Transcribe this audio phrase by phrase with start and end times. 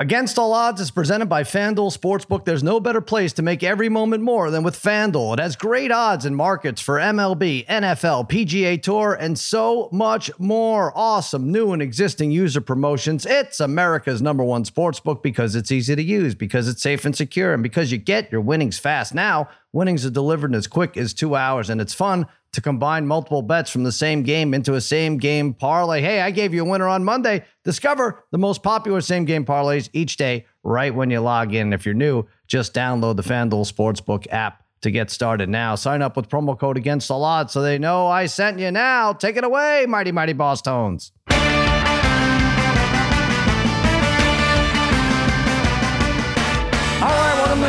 [0.00, 2.44] Against All Odds is presented by FanDuel Sportsbook.
[2.44, 5.32] There's no better place to make every moment more than with FanDuel.
[5.32, 10.96] It has great odds and markets for MLB, NFL, PGA Tour, and so much more.
[10.96, 13.26] Awesome new and existing user promotions.
[13.26, 17.52] It's America's number one sportsbook because it's easy to use, because it's safe and secure,
[17.52, 19.16] and because you get your winnings fast.
[19.16, 23.06] Now, winnings are delivered in as quick as two hours, and it's fun to combine
[23.06, 26.00] multiple bets from the same game into a same game parlay.
[26.00, 27.44] Hey, I gave you a winner on Monday.
[27.64, 31.72] Discover the most popular same game parlays each day right when you log in.
[31.72, 35.74] If you're new, just download the FanDuel Sportsbook app to get started now.
[35.74, 39.12] Sign up with promo code against the lot so they know I sent you now.
[39.12, 41.10] Take it away, mighty, mighty Bosstones.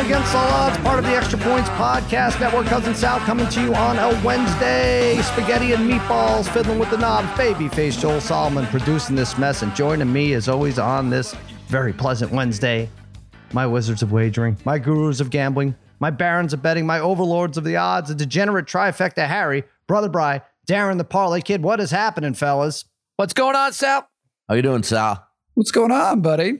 [0.00, 2.64] Against All Odds, part of the Extra Points Podcast Network.
[2.66, 5.20] Cousin Sal coming to you on a Wednesday.
[5.20, 7.28] Spaghetti and meatballs, fiddling with the knobs.
[7.38, 11.34] Babyface Joel Solomon producing this mess and joining me as always on this
[11.68, 12.88] very pleasant Wednesday.
[13.52, 17.64] My wizards of wagering, my gurus of gambling, my barons of betting, my overlords of
[17.64, 21.62] the odds, a degenerate trifecta Harry, Brother Bry, Darren the Parlay Kid.
[21.62, 22.86] What is happening, fellas?
[23.16, 24.08] What's going on, Sal?
[24.48, 25.28] How you doing, Sal?
[25.52, 26.58] What's going on, buddy?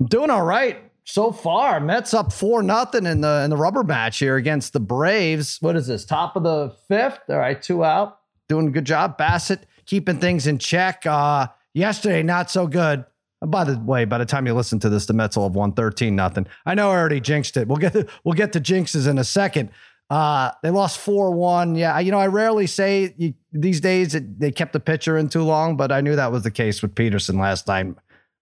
[0.00, 1.80] I'm doing all right so far.
[1.80, 5.58] Mets up four nothing in the in the rubber match here against the Braves.
[5.60, 6.04] What is this?
[6.04, 7.20] Top of the fifth.
[7.28, 8.18] All right, two out.
[8.48, 9.16] Doing a good job.
[9.18, 11.06] Bassitt keeping things in check.
[11.06, 13.04] Uh, yesterday, not so good.
[13.40, 15.72] By the way, by the time you listen to this, the Mets will have won
[15.72, 16.46] 13 nothing.
[16.64, 17.68] I know I already jinxed it.
[17.68, 19.70] We'll get to, we'll get to jinxes in a second.
[20.08, 21.78] Uh, they lost 4-1.
[21.78, 25.28] Yeah, you know, I rarely say you, these days it, they kept the pitcher in
[25.28, 27.94] too long, but I knew that was the case with Peterson last night.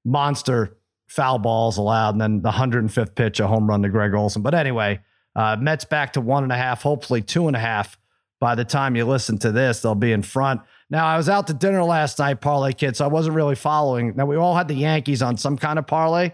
[0.05, 0.77] Monster
[1.13, 4.41] foul balls allowed, and then the 105th pitch, a home run to Greg Olson.
[4.41, 5.01] But anyway,
[5.37, 7.99] uh, Mets back to one and a half, hopefully two and a half.
[8.41, 10.63] By the time you listen to this, they'll be in front.
[10.89, 14.15] Now, I was out to dinner last night, parlay kid, so I wasn't really following.
[14.17, 16.33] Now, we all had the Yankees on some kind of parlay.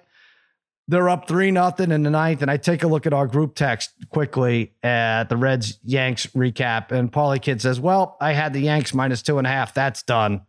[0.86, 3.56] They're up three nothing in the ninth, and I take a look at our group
[3.56, 8.60] text quickly at the Reds Yanks recap, and Parlay Kid says, "Well, I had the
[8.60, 9.74] Yanks minus two and a half.
[9.74, 10.42] That's done."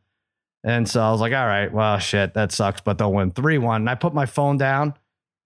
[0.64, 3.58] And so I was like, "All right, well, shit, that sucks, but they'll win three
[3.58, 4.94] one." And I put my phone down.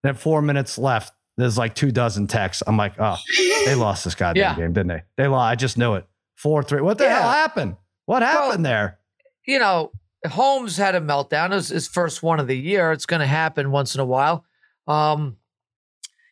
[0.04, 2.64] And at four minutes left, there's like two dozen texts.
[2.66, 3.18] I'm like, "Oh,
[3.66, 4.56] they lost this goddamn Yeah.
[4.56, 5.04] game, didn't they?
[5.18, 5.52] They lost.
[5.52, 6.06] I just knew it.
[6.36, 6.82] Four three.
[6.82, 7.22] What the Yeah.
[7.22, 7.76] hell happened?
[8.06, 9.00] What happened there?"
[9.46, 9.92] You know,
[10.26, 11.52] Holmes had a meltdown.
[11.52, 12.92] It was his first one of the year.
[12.92, 14.46] It's going to happen once in a while.
[14.88, 15.38] Um,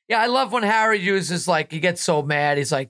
[0.07, 2.57] yeah, I love when Harry uses like he gets so mad.
[2.57, 2.89] He's like,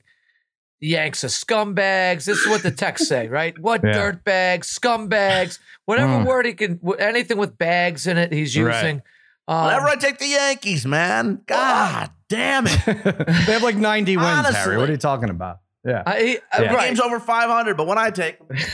[0.82, 3.58] "The Yanks are scumbags." This is what the texts say, right?
[3.60, 3.92] What Yeah.
[3.94, 6.26] dirtbags, scumbags, whatever Mm.
[6.26, 8.76] word he can, anything with bags in it, he's Right.
[8.76, 9.02] using.
[9.48, 11.42] Um, Whenever I take the Yankees, man.
[11.48, 12.80] God damn it.
[12.86, 14.78] they have like 90 wins, Harry.
[14.78, 15.58] What are you talking about?
[15.84, 16.04] Yeah.
[16.06, 16.74] I, he- uh, Yeah.
[16.74, 16.88] right.
[16.88, 18.56] Game's over 500, but when I take them,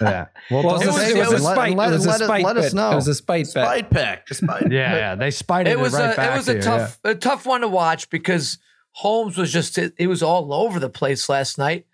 [0.00, 0.26] Yeah.
[0.50, 1.44] Well, Well, don't it was, it was a.
[1.44, 1.76] Let- spite.
[1.76, 2.92] let- it was a let us- spite let us know.
[2.92, 3.64] It was a spite bet.
[3.66, 4.26] spite pick.
[4.26, 6.54] Despite Yeah, yeah, they spited it, it was right a back it was to a
[6.54, 8.56] you, tough a tough one to watch because
[8.92, 11.86] Holmes was just he was all over the place last night.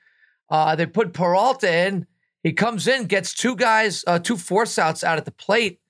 [0.51, 2.07] Uh, they put Peralta in.
[2.43, 5.81] He comes in, gets two guys, uh, two force outs out at the plate.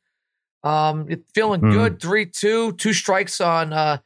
[0.64, 1.70] Um, feeling Hmm.
[1.70, 3.98] good, three two, two strikes on uh,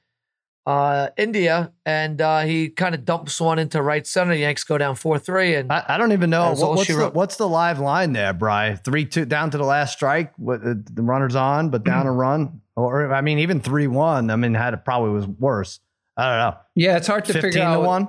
[0.67, 4.35] uh, India, and uh, he kind of dumps one into right center.
[4.35, 7.37] Yanks go down four three, and I, I don't even know what, what's the what's
[7.37, 8.77] the live line there, Bry.
[8.77, 10.33] Three two down to the last strike.
[10.37, 14.31] What uh, the runner's on, but down a run, or I mean, even three one.
[14.31, 15.81] I mean, had it probably was worse.
[16.17, 16.59] I don't know.
[16.75, 17.83] Yeah, it's hard to Fifteen figure to out.
[17.85, 18.03] one.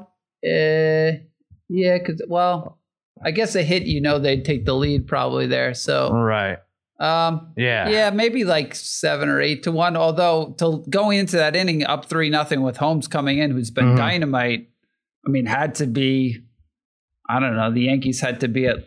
[0.45, 1.19] Uh,
[1.69, 2.79] yeah, because well,
[3.23, 5.73] I guess a hit, you know, they'd take the lead probably there.
[5.73, 6.57] So, Right.
[6.99, 7.87] um, Yeah.
[7.89, 9.95] yeah, maybe like seven or eight to one.
[9.95, 13.93] Although, to going into that inning up three nothing with Holmes coming in, who's been
[13.93, 13.97] Mhm.
[13.97, 14.69] dynamite.
[15.25, 16.41] I mean, had to be.
[17.29, 17.71] I don't know.
[17.71, 18.77] The Yankees had to be at.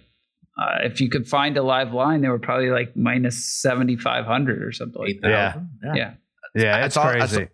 [0.59, 4.25] Uh, if you could find a live line, they were probably like minus seventy five
[4.27, 5.57] hundred or something like that.
[5.57, 5.71] 8,000.
[5.85, 5.95] Yeah.
[5.95, 6.11] Yeah.
[6.55, 6.77] Yeah.
[6.77, 7.49] I It's saw- I saw- crazy.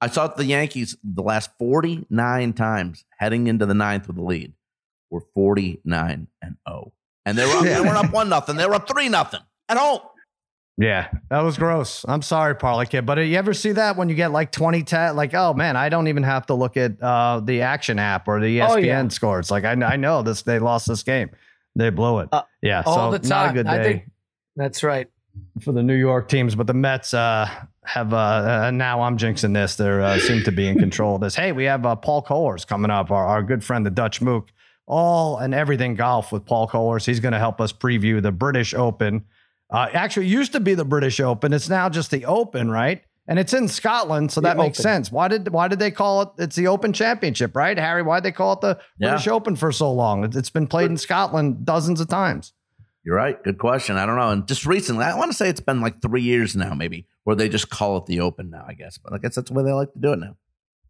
[0.00, 4.52] I saw the Yankees the last 49 times heading into the ninth with the lead
[5.10, 6.92] were 49 and 0.
[7.24, 7.74] And they were up, Yeah.
[7.74, 8.56] they weren't up 1 nothing.
[8.56, 10.00] They were up 3 nothing at home.
[10.78, 12.04] Yeah, that was gross.
[12.06, 15.12] I'm sorry, Parlay Kid, but you ever see that when you get like 20 ta-
[15.12, 18.40] like oh man, I don't even have to look at uh, the action app or
[18.40, 19.08] the ESPN Oh, yeah.
[19.08, 19.50] scores.
[19.50, 21.30] Like I, I know this they lost this game.
[21.76, 22.28] They blew it.
[22.30, 23.54] Uh, yeah, all so the not a time.
[23.54, 23.84] good I day.
[23.84, 24.10] think
[24.56, 25.08] that's right.
[25.62, 27.48] for the New York teams, but the Mets uh,
[27.86, 29.76] have uh, uh, now I'm jinxing this.
[29.76, 31.34] They uh, seem to be in control of this.
[31.34, 34.50] Hey, we have uh, Paul Kohlers coming up, our, our good friend, the Dutch Mook,
[34.86, 37.04] all and everything golf with Paul Kohlers.
[37.06, 39.24] He's going to help us preview the British Open.
[39.70, 41.52] Uh, actually, it used to be the British Open.
[41.52, 43.02] It's now just the Open, right?
[43.28, 44.82] And it's in Scotland, so The that makes Open.
[44.84, 45.10] sense.
[45.10, 46.28] Why did why did they call it?
[46.38, 48.02] It's the Open Championship, right, Harry?
[48.02, 49.08] Why did they call it the Yeah.
[49.10, 50.22] British Open for so long?
[50.24, 52.52] It- It's been played in Scotland dozens of times.
[53.06, 53.40] You're right.
[53.44, 53.96] Good question.
[53.96, 54.30] I don't know.
[54.30, 57.36] And just recently, I want to say it's been like three years now, maybe, where
[57.36, 58.64] they just call it the Open now.
[58.66, 60.36] I guess, but I guess that's the way they like to do it now.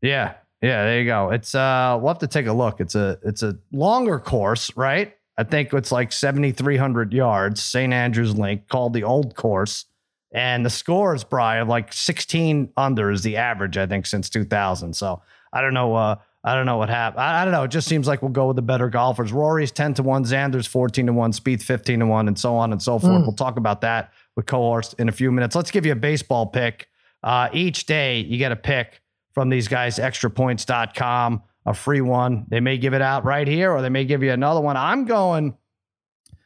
[0.00, 0.32] Yeah.
[0.62, 1.30] Yeah, there you go.
[1.30, 2.80] It's uh we'll have to take a look.
[2.80, 5.14] It's a it's a longer course, right?
[5.36, 7.92] I think it's like 7300 yards, St.
[7.92, 9.84] Andrews Link, called the old course.
[10.32, 14.94] And the score is probably like 16 under is the average, I think, since 2000.
[14.94, 15.20] So
[15.52, 15.94] I don't know.
[15.94, 17.22] Uh, I don't know what happened.
[17.22, 17.64] I, I don't know.
[17.64, 19.32] It just seems like we'll go with the better golfers.
[19.32, 22.70] Rory's 10 to 1, Xander's 14 to 1, Spieth 15 to 1, and so on
[22.70, 23.22] and so forth.
[23.22, 25.56] We'll talk about that with Cohorst in a few minutes.
[25.56, 26.88] Let's give you a baseball pick.
[27.22, 29.02] Uh, each day you get a pick
[29.32, 32.46] from these guys, extrapoints.com, a free one.
[32.48, 34.76] They may give it out right here or they may give you another one.
[34.76, 35.56] I'm going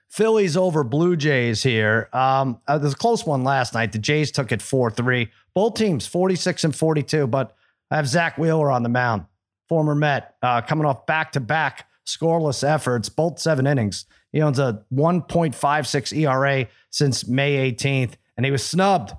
[0.08, 2.08] Phillies over Blue Jays here.
[2.12, 3.93] Um, uh, there's a close one last night.
[3.93, 5.29] The Jays took it 4 3.
[5.55, 7.55] Both teams 46 and 42, but
[7.91, 9.26] I have Zack Wheeler on the mound,
[9.71, 14.05] former Met, uh, coming off back to back scoreless efforts, both seven innings.
[14.33, 19.13] He owns a 1.56 ERA since May 18th, and he was snubbed.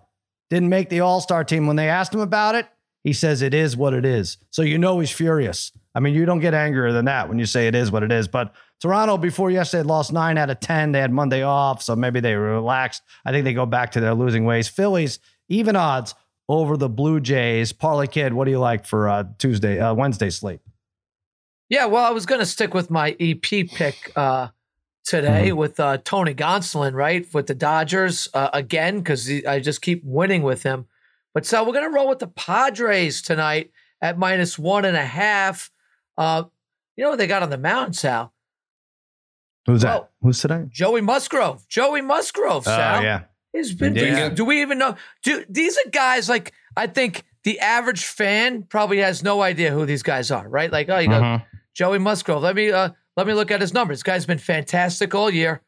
[0.50, 1.68] Didn't make the All Star team.
[1.68, 2.68] When they asked him about it,
[3.02, 4.40] he says it is what it is.
[4.50, 5.72] So you know he's furious.
[5.96, 8.12] I mean, you don't get angrier than that when you say it is what it
[8.12, 8.28] is.
[8.28, 10.92] But Toronto, before yesterday, lost nine out of 10.
[10.92, 13.04] They had Monday off, so maybe they relaxed.
[13.24, 14.68] I think they go back to their losing ways.
[14.68, 16.14] Phillies, even odds
[16.60, 17.72] over the Blue Jays.
[17.72, 20.62] Parlay Kid, what do you like for uh, Tuesday, uh, Wednesday sleep?
[21.70, 24.50] Yeah, well, I was going to stick with my EP pick uh,
[25.06, 25.58] today Mm-hmm.
[25.58, 30.44] with uh, Tony Gonsolin, right, with the Dodgers uh, again because I just keep winning
[30.44, 30.88] with him.
[31.34, 33.72] But so we're going to roll with the Padres tonight
[34.02, 35.72] at minus one and a half.
[36.18, 36.44] Uh,
[36.98, 38.34] you know what they got on the mound, Sal?
[39.66, 40.10] Who's that?
[40.22, 40.66] Who's today?
[40.70, 41.66] Joey Musgrove.
[41.70, 43.04] Joey Musgrove, Oh, Sal.
[43.04, 43.24] yeah.
[43.54, 43.96] He's been.
[43.96, 44.30] Yeah.
[44.30, 44.96] Do we even know?
[45.24, 49.86] Do these are guys like I think the average fan probably has no idea who
[49.86, 50.72] these guys are, right?
[50.72, 51.46] Like, oh, you Mhm.
[51.74, 52.42] Joey Musgrove.
[52.42, 54.00] Let me uh, let me look at his numbers.
[54.00, 55.62] This guy's been fantastic all year.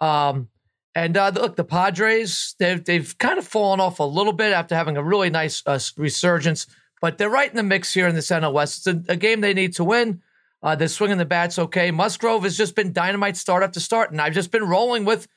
[0.00, 0.48] Um,
[0.94, 4.74] and uh, look, the Padres they've they've kind of fallen off a little bit after
[4.74, 6.66] having a really nice uh, resurgence,
[7.00, 8.86] but they're right in the mix here in the NL West.
[8.86, 10.22] It's a, a game they need to win.
[10.62, 11.90] Uh, they're swinging the bats okay.
[11.90, 15.28] Musgrove has just been dynamite start after start, and I've just been rolling with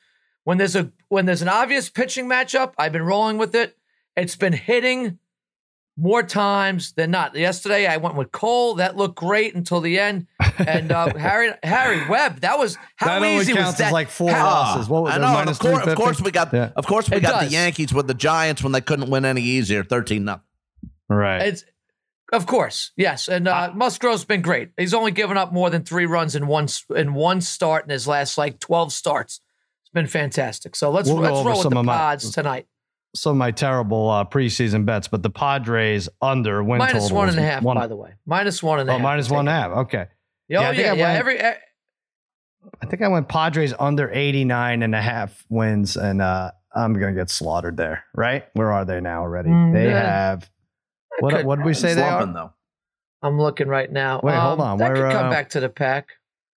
[0.48, 2.72] when there's a when there's an obvious pitching matchup.
[2.78, 3.76] I've been rolling with it.
[4.16, 5.18] It's been hitting
[5.98, 7.36] more times than not.
[7.36, 8.76] Yesterday I went with Cole.
[8.76, 10.26] That looked great until the end.
[10.56, 12.40] And uh, Harry Harry Webb.
[12.40, 13.88] That was how That only easy was counts that?
[13.88, 14.88] as like four How- losses.
[14.88, 15.20] What was I it?
[15.20, 15.32] know.
[15.34, 16.50] Minus Of course, of course, we got.
[16.54, 16.70] Yeah.
[16.76, 17.50] Of course, we It got does.
[17.50, 20.44] the Yankees with the Giants when they couldn't win any easier, thirteen nothing.
[21.10, 21.42] Right.
[21.42, 21.62] It's
[22.32, 23.28] of course, yes.
[23.28, 24.70] And uh, Musgrove's been great.
[24.78, 28.08] He's only given up more than three runs in one in one start in his
[28.08, 29.40] last like twelve starts.
[29.88, 30.76] It's been fantastic.
[30.76, 32.66] So let's We'll let's over roll with the of my- pods tonight.
[33.14, 37.26] Some of my terrible uh, preseason bets, but the Padres under win Minus total one
[37.28, 38.12] was and a half, one- by the way.
[38.26, 39.02] Minus one and a Oh, half.
[39.02, 39.70] minus one and a half.
[39.86, 40.06] Okay.
[40.10, 40.14] Oh,
[40.48, 40.92] Yeah, yeah, I think yeah.
[40.92, 41.40] I went- Every
[42.82, 47.14] I think I went Padres under 89 and a half wins, and uh, I'm going
[47.14, 48.44] to get slaughtered there, right?
[48.52, 49.48] Where are they now already?
[49.48, 50.02] Mm, they yeah.
[50.02, 50.50] have,
[51.20, 52.34] what, could- what did we say they Slumping, are?
[52.34, 52.52] though.
[53.26, 54.20] I'm looking right now.
[54.22, 54.78] Wait, hold Um, on.
[54.78, 56.10] That Where, could come uh, back to the pack.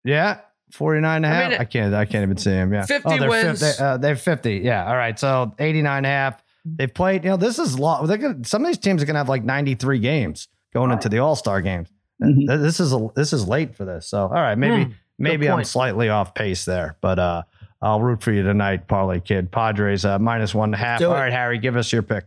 [0.03, 0.39] Yeah.
[0.71, 1.45] 49 and a I half.
[1.53, 2.73] I, mean, can't, I can't even see them.
[2.73, 2.85] Yeah.
[2.85, 3.59] 50 oh, they're wins.
[3.59, 4.57] They, uh, they're 50.
[4.57, 4.85] Yeah.
[4.87, 5.17] All right.
[5.19, 6.43] So 89 and a half.
[6.65, 8.05] They've played, you know, this is long.
[8.05, 11.09] They're gonna, some of these teams are going to have like 93 games going into
[11.09, 11.89] the All Star games.
[12.21, 12.61] Mhm.
[12.61, 14.07] This is a, this is late for this.
[14.07, 14.57] So, all right.
[14.57, 17.43] Maybe, Hmm, maybe I'm slightly off pace there, but uh,
[17.81, 19.51] I'll root for you tonight, Parlay Kid.
[19.51, 20.99] Padres uh, minus one and a half.
[20.99, 21.19] do All it.
[21.19, 22.25] right, Harry, give us your pick.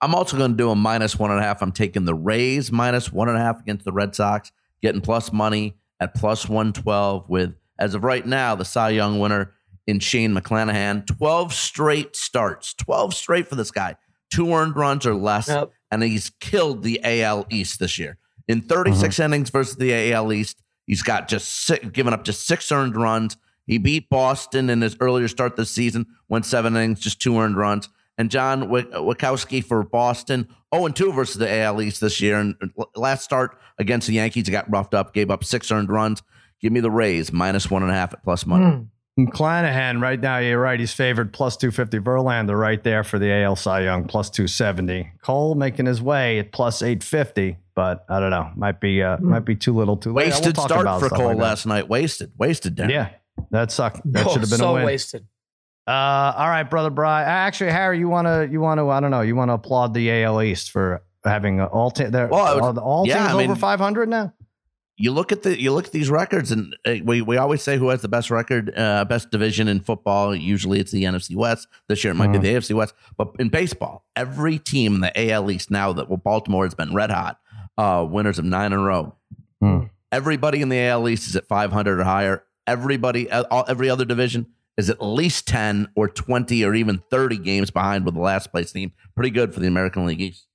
[0.00, 1.60] I'm also going to do a minus one and a half.
[1.62, 5.32] I'm taking the Rays minus one and a half against the Red Sox, getting plus
[5.32, 9.54] money at plus 112 with, as of right now, the Cy Young winner
[9.86, 11.06] in Shane McClanahan.
[11.06, 13.96] 12 straight starts, 12 straight for this guy.
[14.30, 15.72] Two earned runs or less, Yep.
[15.90, 18.18] and he's killed the AL East this year.
[18.46, 19.24] In 36 uh-huh.
[19.26, 23.36] innings versus the AL East, he's got just six, given up just six earned runs.
[23.66, 27.56] He beat Boston in his earlier start this season, went seven innings, just two earned
[27.56, 27.88] runs.
[28.18, 32.38] And John Wick- Winckowski for Boston, 0 2 versus the AL East this year.
[32.38, 32.56] And
[32.96, 36.22] last start against the Yankees, he got roughed up, gave up six earned runs.
[36.60, 38.64] Give me the Rays, minus one and a half at plus money.
[38.66, 38.82] Hmm.
[39.22, 40.78] McClanahan, right now, you're right.
[40.78, 41.98] He's favored plus 250.
[41.98, 45.10] Verlander right there for the AL Cy Young, plus 270.
[45.22, 48.50] Cole making his way at plus 850, but I don't know.
[48.56, 50.26] Might be uh, might be too little too late.
[50.26, 51.88] We'll Wasted talk start about for Cole like last night.
[51.88, 52.32] Wasted.
[52.38, 52.90] Wasted, Darren.
[52.90, 53.08] Yeah,
[53.50, 54.00] that sucked.
[54.12, 54.84] That Oh, should have been so a win.
[54.84, 55.26] wasted.
[55.88, 57.22] Uh, all right, brother Bry.
[57.22, 59.22] Actually, Harry, you want to you want to I don't know.
[59.22, 62.54] You want to applaud the AL East for having uh, all te- they're- Well, I
[62.54, 64.32] would- are the- all yeah, teams I mean- over 500 now.
[64.98, 67.78] you look at the you look at these records, and uh, we we always say
[67.78, 70.34] who has the best record, uh, best division in football.
[70.36, 71.68] Usually, it's the NFC West.
[71.88, 72.32] This year, it might Mhm.
[72.32, 72.92] be the AFC West.
[73.16, 76.92] But in baseball, every team in the AL East now that well, Baltimore has been
[76.92, 77.38] red hot,
[77.78, 79.14] uh, winners of nine in a row.
[79.62, 79.84] Hmm.
[80.12, 82.44] Everybody in the AL East is at 500 or higher.
[82.66, 84.46] Everybody, uh, all, every other division
[84.78, 88.72] is at least 10 or 20 or even 30 games behind with the last place
[88.72, 88.92] team.
[89.14, 90.46] Pretty good for the American League East.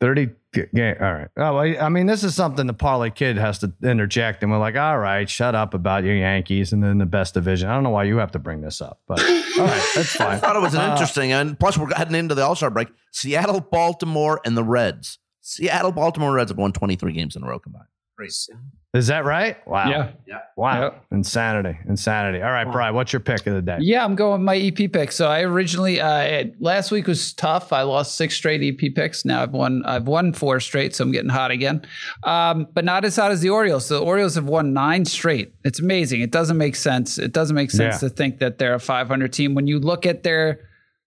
[0.00, 0.30] 30
[0.72, 3.70] yeah all right oh well, i mean this is something the parlay kid has to
[3.84, 7.34] interject and we're like all right shut up about your yankees and then the best
[7.34, 9.26] division i don't know why you have to bring this up but all
[9.66, 10.28] right that's fine.
[10.28, 12.70] I thought it was an Uh, interesting, and plus we're heading into the All Star
[12.70, 12.88] break.
[13.12, 15.18] Seattle, Baltimore, and the Reds.
[15.42, 17.84] Seattle, Baltimore Reds have won 23 games in a row combined.
[18.92, 20.08] Is that right wow Yeah.
[20.26, 20.38] yeah.
[20.56, 20.90] wow Yeah.
[21.16, 24.44] insanity insanity all right brian what's your pick of the day Yeah, I'm going with
[24.44, 25.12] my EP pick.
[25.12, 27.72] So I originally uh, last week was tough.
[27.72, 29.24] I lost six straight EP picks.
[29.24, 31.82] Now I've won I've won four straight, so I'm getting hot again.
[32.24, 33.86] Um, but not as hot as the Orioles.
[33.86, 35.54] So the Orioles have won nine straight.
[35.64, 36.20] It's amazing.
[36.22, 37.16] It doesn't make sense.
[37.18, 38.08] It doesn't make sense Yeah.
[38.08, 40.60] to think that they're a 500 team when you look at their.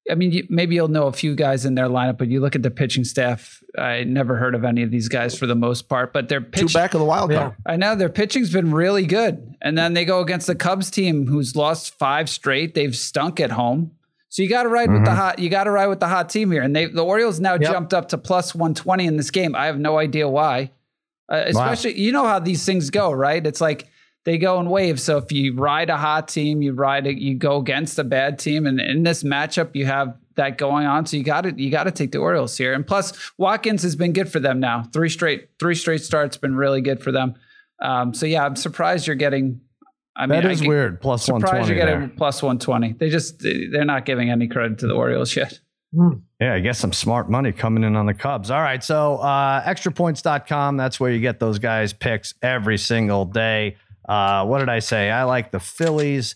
[0.09, 2.55] I mean, you, maybe you'll know a few guys in their lineup, but you look
[2.55, 3.63] at the pitching staff.
[3.77, 6.65] I never heard of any of these guys for the most part, but their Two
[6.65, 7.55] pitch, back of the wild card.
[7.65, 9.55] I know their pitching's been really good.
[9.61, 12.73] And then they go against the Cubs team who's lost five straight.
[12.73, 13.91] They've stunk at home.
[14.27, 16.27] So you got to ride with the hot you got to ride with the hot
[16.27, 16.63] team here.
[16.63, 19.55] And they the Orioles now jumped up to plus 120 in this game.
[19.55, 20.71] I have no idea why.
[21.31, 23.45] Uh, especially you know how these things go, right?
[23.45, 23.87] It's like
[24.25, 25.03] they go in waves.
[25.03, 28.39] So if you ride a hot team, you ride it, you go against a bad
[28.39, 31.05] team and in this matchup you have that going on.
[31.05, 32.73] So you got to you got to take the Orioles here.
[32.73, 34.83] And plus Watkins has been good for them now.
[34.93, 37.35] Three straight three straight starts been really good for them.
[37.81, 39.61] Um, so yeah, I'm surprised you're getting.
[40.15, 42.17] I mean, that I get- weird plus Surprised 120 you're getting there.
[42.17, 42.93] plus 120.
[42.93, 43.39] They just
[43.71, 45.59] they're not giving any credit to the Orioles yet.
[46.39, 48.49] Yeah, I guess some smart money coming in on the Cubs.
[48.49, 48.83] All right.
[48.83, 53.77] So, uh, extrapoints.com, that's where you get those guys' picks every single day.
[54.07, 55.09] Uh, what did I say?
[55.09, 56.35] I like the Phillies.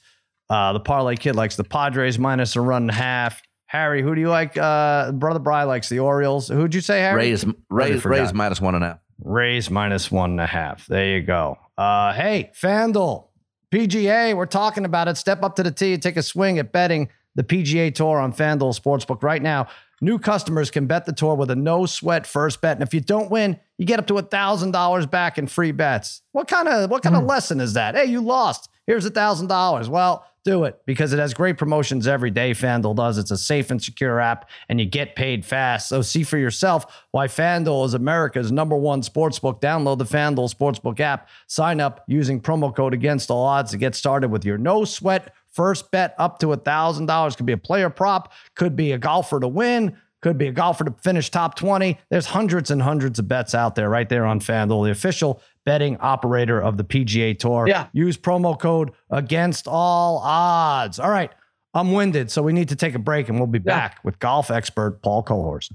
[0.49, 3.41] Uh, the Parlay Kid likes the Padres minus a run and a half.
[3.65, 4.57] Harry, who do you like?
[4.57, 6.47] Uh, Brother Bry likes the Orioles.
[6.47, 7.17] Who'd you say, Harry?
[7.31, 8.05] Rays, Rays.
[8.05, 8.99] Rays minus one and a half.
[9.19, 10.87] Rays minus one and a half.
[10.87, 11.57] There you go.
[11.77, 13.27] Uh, hey, FanDuel,
[13.71, 15.17] PGA, we're talking about it.
[15.17, 18.31] Step up to the tee and take a swing at betting the PGA Tour on
[18.31, 19.67] FanDuel Sportsbook right now.
[19.99, 23.01] New customers can bet the tour with a no sweat first bet, and if you
[23.01, 26.21] don't win, you get up to a thousand dollars back in free bets.
[26.31, 27.29] What kind of what kind of hmm.
[27.29, 27.95] lesson is that?
[27.95, 28.69] Hey, you lost.
[28.85, 29.89] Here's a thousand dollars.
[29.89, 32.51] Well, do it because it has great promotions every day.
[32.51, 33.17] FanDuel does.
[33.17, 35.89] It's a safe and secure app, and you get paid fast.
[35.89, 39.59] So see for yourself why FanDuel is America's number one sportsbook.
[39.59, 41.27] Download the FanDuel Sportsbook app.
[41.47, 45.33] Sign up using promo code Against All Odds to get started with your no sweat
[45.51, 47.35] first bet up to a thousand dollars.
[47.35, 49.97] Could be a player prop, could be a golfer to win.
[50.21, 51.97] Could be a golfer to finish top 20.
[52.09, 55.95] There's hundreds and hundreds of bets out there right there on FanDuel, the official betting
[55.97, 57.67] operator of the PGA Tour.
[57.67, 57.87] Yeah.
[57.93, 60.97] Use promo code against all odds.
[60.99, 61.31] All right.
[61.75, 63.63] I'm winded, so we need to take a break and we'll be Yeah.
[63.75, 65.71] back with golf expert Paul Cohorst.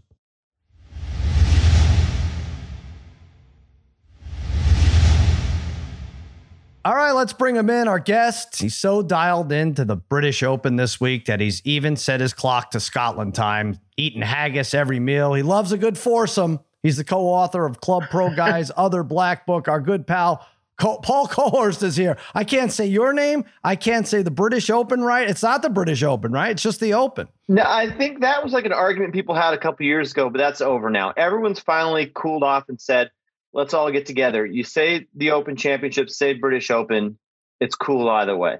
[6.84, 7.86] All right, let's bring him in.
[7.86, 8.58] Our guest.
[8.60, 12.72] He's so dialed into the British Open this week that he's even set his clock
[12.72, 15.34] to Scotland time, eating haggis every meal.
[15.34, 16.60] He loves a good foursome.
[16.82, 19.68] He's the co-author of Club Pro Guys' other black book.
[19.68, 20.46] Our good pal
[20.78, 22.16] Co- Paul Cohorst is here.
[22.34, 23.44] I can't say your name.
[23.62, 25.28] I can't say the British Open, right?
[25.28, 26.50] It's not the British Open, right?
[26.50, 27.28] It's just the Open.
[27.48, 30.38] No, I think that was like an argument people had a couple years ago, but
[30.38, 31.12] that's over now.
[31.16, 33.10] Everyone's finally cooled off and said,
[33.52, 34.44] let's all get together.
[34.44, 37.18] You say the Open Championship, say British Open.
[37.60, 38.58] It's cool either way.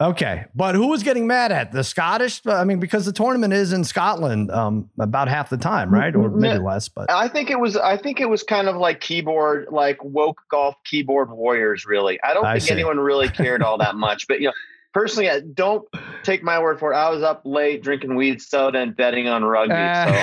[0.00, 2.40] Okay, but who was getting mad at the Scottish?
[2.46, 6.30] I mean, because the tournament is in Scotland um, about half the time, right, or
[6.30, 6.64] maybe No.
[6.64, 6.88] less.
[6.88, 10.40] But I think it was I think it was kind of like keyboard, like woke
[10.50, 12.18] golf keyboard warriors, really.
[12.22, 12.72] I don't I think see.
[12.72, 14.26] anyone really cared all that much.
[14.26, 14.52] But you know,
[14.92, 15.86] personally, I- don't
[16.22, 16.96] take my word for it.
[16.96, 19.72] I was up late drinking weed soda and betting on rugby.
[19.74, 20.16] so I,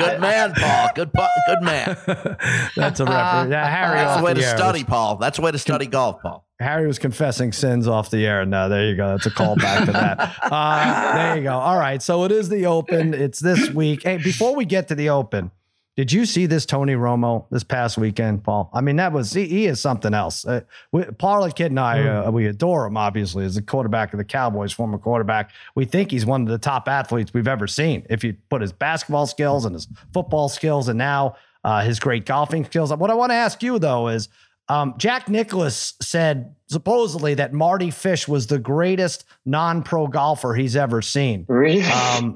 [0.10, 0.88] Good man, Paul.
[0.94, 1.10] Good,
[1.46, 1.96] good man.
[2.76, 3.50] that's a reference.
[3.50, 3.96] Yeah, Harry.
[3.98, 5.16] That's off the way the to study, was- Paul.
[5.16, 6.44] That's the way to study golf, Paul.
[6.58, 8.44] Harry was confessing sins off the air.
[8.46, 9.08] No, there you go.
[9.08, 10.36] That's a call back to that.
[10.42, 11.52] Uh, there you go.
[11.52, 12.00] All right.
[12.00, 13.12] So it is the Open.
[13.12, 14.04] It's this week.
[14.04, 15.50] Hey, before we get to the Open,
[15.96, 18.70] did you see this Tony Romo this past weekend, Paul?
[18.74, 20.44] I mean, that was he, he is something else.
[20.44, 20.60] Uh,
[20.92, 22.96] we, Paul Kid and I, uh, we adore him.
[22.98, 25.52] Obviously, as the quarterback of the Cowboys, former quarterback.
[25.74, 28.04] We think he's one of the top athletes we've ever seen.
[28.10, 32.26] If you put his basketball skills and his football skills, and now uh, his great
[32.26, 32.92] golfing skills.
[32.92, 34.28] What I want to ask you though is.
[34.68, 41.00] Um, Jack Nicklaus said supposedly that Mardy Fish was the greatest non-pro golfer he's ever
[41.00, 41.44] seen.
[41.46, 42.34] really, Um,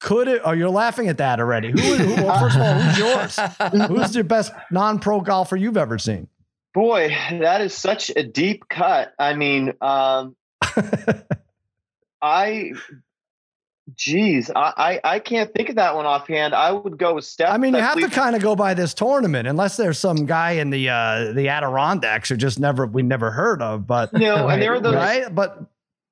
[0.00, 0.42] could it?
[0.44, 1.70] Oh, you're laughing at that already.
[1.70, 1.78] Who?
[1.78, 2.98] who well, first of all, who's
[3.78, 3.88] yours?
[3.88, 6.28] Who's your best non-pro golfer you've ever seen?
[6.76, 9.14] boy, that is such a deep cut.
[9.18, 10.36] I mean, um,
[12.22, 12.72] I
[13.94, 16.54] Geez, I, I, I can't think of that one offhand.
[16.54, 17.50] I would go with Steph.
[17.52, 20.52] I mean, you have to kind of go by this tournament, unless there's some guy
[20.52, 23.86] in the uh, the Adirondacks who just never we never heard of.
[23.86, 25.64] But no, know, and there are those right, but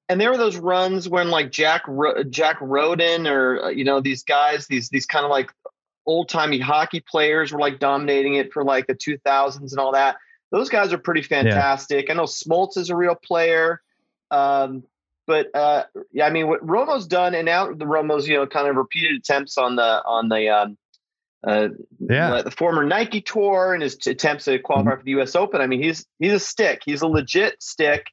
[0.09, 4.01] and there were those runs when like Jack Ro- Jack Roden or uh, you know
[4.01, 5.51] these guys these these kind of like
[6.07, 10.17] old timey hockey players were like dominating it for like the 2000s and all that.
[10.53, 12.11] Those guys are pretty fantastic.
[12.11, 13.81] I know Smoltz is a real player.
[14.31, 14.85] Um,
[15.27, 18.69] but uh, yeah, I mean what Romo's done, and now the Romo's you know kind
[18.69, 20.77] of repeated attempts on the on the um,
[21.47, 21.69] uh,
[21.99, 22.43] Yeah.
[22.43, 24.99] the former Nike tour and his attempts to qualify Mm-hmm.
[25.01, 25.35] for the U.S.
[25.35, 25.63] Open.
[25.63, 26.83] I mean, he's he's a stick.
[26.85, 28.07] He's a legit stick.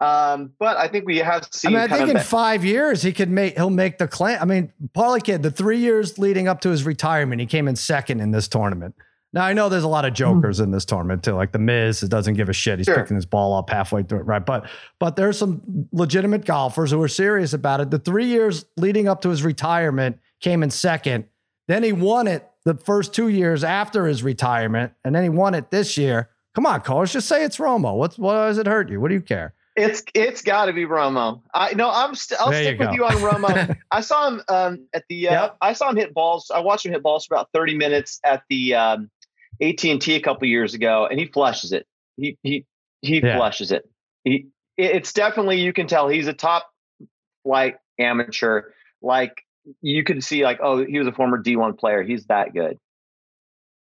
[0.00, 1.72] Um, but I think we have I seen.
[1.72, 4.38] mean, I think of in five years he could make he'll make the claim.
[4.40, 7.76] I mean, Parlay Kid, the three years leading up to his retirement, he came in
[7.76, 8.94] second in this tournament.
[9.32, 12.00] Now I know there's a lot of jokers in this tournament too, like the Miz
[12.00, 12.78] doesn't give a shit.
[12.78, 12.96] He's Sure.
[12.96, 14.44] picking his ball up halfway through it, right?
[14.44, 14.66] But
[14.98, 15.60] but there's some
[15.92, 17.90] legitimate golfers who are serious about it.
[17.90, 21.26] The three years leading up to his retirement came in second.
[21.68, 25.54] Then he won it the first two years after his retirement, and then he won
[25.54, 26.30] it this year.
[26.54, 27.96] Come on, coach, just say it's Romo.
[27.96, 28.98] What's what does it hurt you?
[29.00, 29.52] What do you care?
[29.80, 31.42] It's it's got to be Romo.
[31.54, 33.76] I no, I'm st- I'll There stick you with you on Romo.
[33.90, 35.56] I saw him um, at the uh, Yep.
[35.60, 36.50] I saw him hit balls.
[36.54, 39.10] I watched him hit balls for about 30 minutes at the um,
[39.62, 41.86] AT&T a couple years ago, and he flushes it.
[42.16, 42.66] He he
[43.02, 43.36] he Yeah.
[43.36, 43.88] flushes it.
[44.24, 44.46] He
[44.76, 46.68] it's definitely you can tell he's a top
[47.44, 48.62] flight amateur.
[49.02, 49.34] Like
[49.82, 52.02] you can see, like oh, he was a former D1 player.
[52.02, 52.78] He's that good.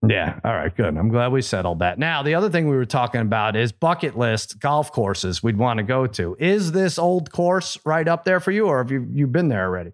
[0.07, 0.39] Yeah.
[0.45, 0.75] All right.
[0.75, 0.97] Good.
[0.97, 1.99] I'm glad we settled that.
[1.99, 5.79] Now, the other thing we were talking about is bucket list golf courses we'd want
[5.79, 6.37] to go to.
[6.39, 9.65] Is this old course right up there for you, or have you you been there
[9.65, 9.91] already?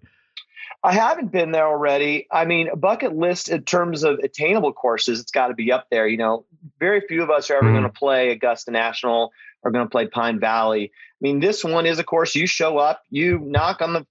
[0.82, 2.26] I haven't been there already.
[2.30, 5.86] I mean, a bucket list in terms of attainable courses, it's got to be up
[5.90, 6.06] there.
[6.06, 6.44] You know,
[6.78, 7.72] very few of us are ever Mhm.
[7.72, 9.32] going to play Augusta National
[9.62, 10.92] or going to play Pine Valley.
[10.92, 14.06] I mean, this one is a course you show up, you knock on the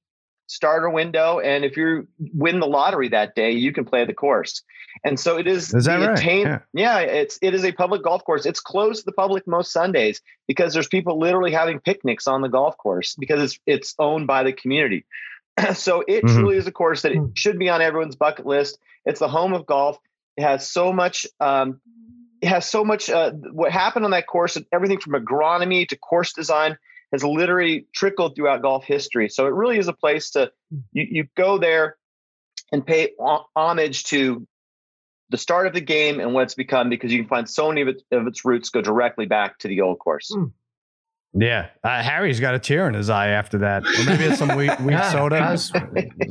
[0.48, 4.62] starter window, and if you win the lottery that day, you can play the course.
[5.04, 5.74] And so it is.
[5.74, 6.18] Is that right?
[6.18, 6.60] attain- Yeah.
[6.74, 8.46] yeah, it's it is a public golf course.
[8.46, 12.50] It's closed to the public most Sundays because there's people literally having picnics on the
[12.50, 15.06] golf course because it's it's owned by the community.
[15.74, 16.34] so it Mhm.
[16.36, 17.32] truly is a course that it Mm.
[17.36, 18.78] should be on everyone's bucket list.
[19.06, 19.98] It's the home of golf.
[20.38, 21.26] It has so much.
[21.40, 21.80] Um,
[22.42, 23.10] it has so much.
[23.10, 26.78] Uh, what happened on that course, and everything from agronomy to course design,
[27.14, 29.30] has literally trickled throughout golf history.
[29.30, 30.52] So it really is a place to
[30.92, 31.96] you, you go there
[32.72, 33.12] and pay
[33.56, 34.46] homage to
[35.30, 37.82] the start of the game and what it's become because you can find so many
[37.82, 40.32] of, it, of its roots go directly back to the old course.
[40.36, 40.52] Mm.
[41.36, 41.70] Yeah.
[41.84, 44.78] Uh, Harry's got a tear in his eye after that, or maybe it's some weak,
[44.80, 45.72] weak Yeah, soda was-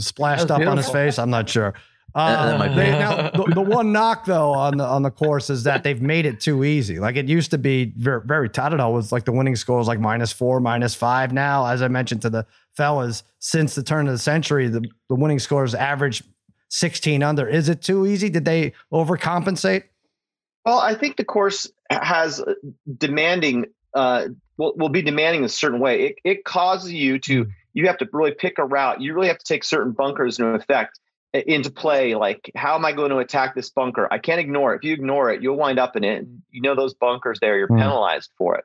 [0.05, 1.19] splashed up was on his face.
[1.19, 1.75] I'm not sure.
[2.15, 2.75] That- that Uh, might be.
[2.77, 6.03] they- now, the, the one knock though on the on the course is that they've
[6.03, 6.99] made it too easy.
[6.99, 9.57] Like it used to be very, very I don't know, it was like the winning
[9.57, 11.33] score was like minus four, minus five.
[11.33, 12.47] Now, as I mentioned to the
[12.77, 16.23] fellas, since the turn of the century, the, the winning scores average
[16.69, 17.47] 16 under.
[17.47, 18.31] Is it too easy?
[18.31, 19.85] Did they overcompensate?
[20.65, 22.55] Well, I think the course has uh,
[22.99, 26.03] demanding, uh, will, will be demanding a certain way.
[26.07, 29.01] It, it causes you to, you have to really pick a route.
[29.01, 30.99] You really have to take certain bunkers into effect
[31.35, 32.15] into play.
[32.15, 34.07] Like, how am I going to attack this bunker?
[34.11, 34.79] I can't ignore it.
[34.79, 36.27] If you ignore it, you'll wind up in it.
[36.51, 37.79] You know, those bunkers there, you're Hmm.
[37.79, 38.65] penalized for it.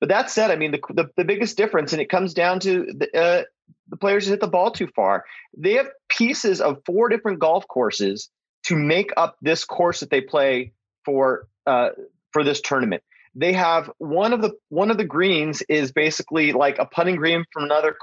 [0.00, 2.86] But that said, I mean, the, the, the biggest difference, and it comes down to
[2.86, 3.42] the, uh,
[3.88, 5.24] the players who hit the ball too far.
[5.56, 8.28] They have pieces of four different golf courses
[8.64, 10.72] to make up this course that they play
[11.04, 11.90] for uh,
[12.32, 13.02] for this tournament.
[13.34, 17.44] They have one of the one of the greens is basically like a putting green
[17.52, 17.96] from another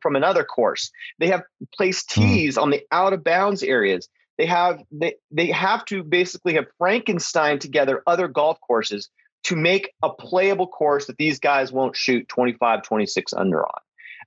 [0.00, 0.90] from another course.
[1.18, 1.42] They have
[1.76, 2.22] placed Hmm.
[2.22, 4.08] tees on the out of bounds areas.
[4.36, 9.10] They have they they have to basically have Frankenstein together other golf courses
[9.44, 13.80] to make a playable course that these guys won't shoot 25 26 under on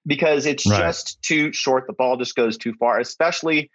[0.06, 0.80] because it's Right.
[0.80, 3.70] just too short the ball just goes too far especially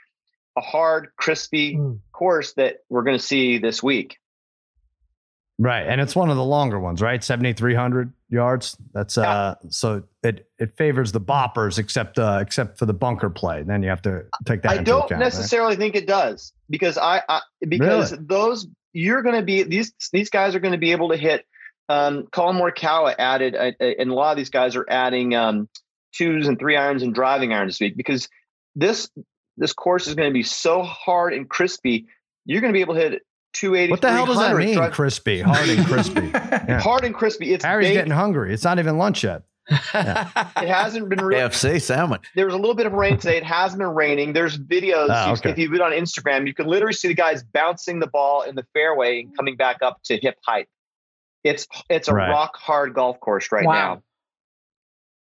[0.57, 2.01] a hard crispy Mm.
[2.13, 4.19] course that we're going to see this week
[5.59, 7.25] Right, and it's one of the longer ones, right?
[7.25, 8.77] Seventy three hundred yards.
[8.93, 13.63] That's uh, so it it favors the boppers, except uh, except for the bunker play.
[13.63, 14.73] Then you have to take that.
[14.73, 15.21] I into don't account, right?
[15.21, 20.29] necessarily think it does because I, I because those you're going to be these these
[20.29, 21.47] guys are going to be able to hit.
[21.89, 25.69] Um, Collin Morikawa added, uh, uh, and a lot of these guys are adding um,
[26.13, 28.29] twos and three irons and driving irons this week because
[28.75, 29.09] this
[29.57, 32.07] this course is going to be so hard and crispy.
[32.45, 33.23] You're going to be able to hit
[33.57, 33.91] 280.
[33.91, 34.75] What the hell does that mean?
[34.75, 36.27] drive- crispy, hard and crispy.
[36.33, 36.81] Yeah.
[36.83, 37.53] Hard and crispy.
[37.55, 37.95] It's Harry's baked.
[37.97, 38.53] getting hungry.
[38.53, 39.43] It's not even lunch yet.
[39.95, 41.41] It hasn't been real.
[41.49, 42.23] AFC sandwich.
[42.37, 43.37] there was a little bit of rain today.
[43.37, 44.33] It hasn't been raining.
[44.33, 45.09] There's videos.
[45.11, 45.51] Oh, you- okay.
[45.51, 48.55] If you've been on Instagram, you can literally see the guys bouncing the ball in
[48.55, 50.69] the fairway and coming back up to hip height.
[51.45, 52.31] It's it's a Right.
[52.31, 53.73] rock hard golf course right Wow.
[53.95, 54.03] now.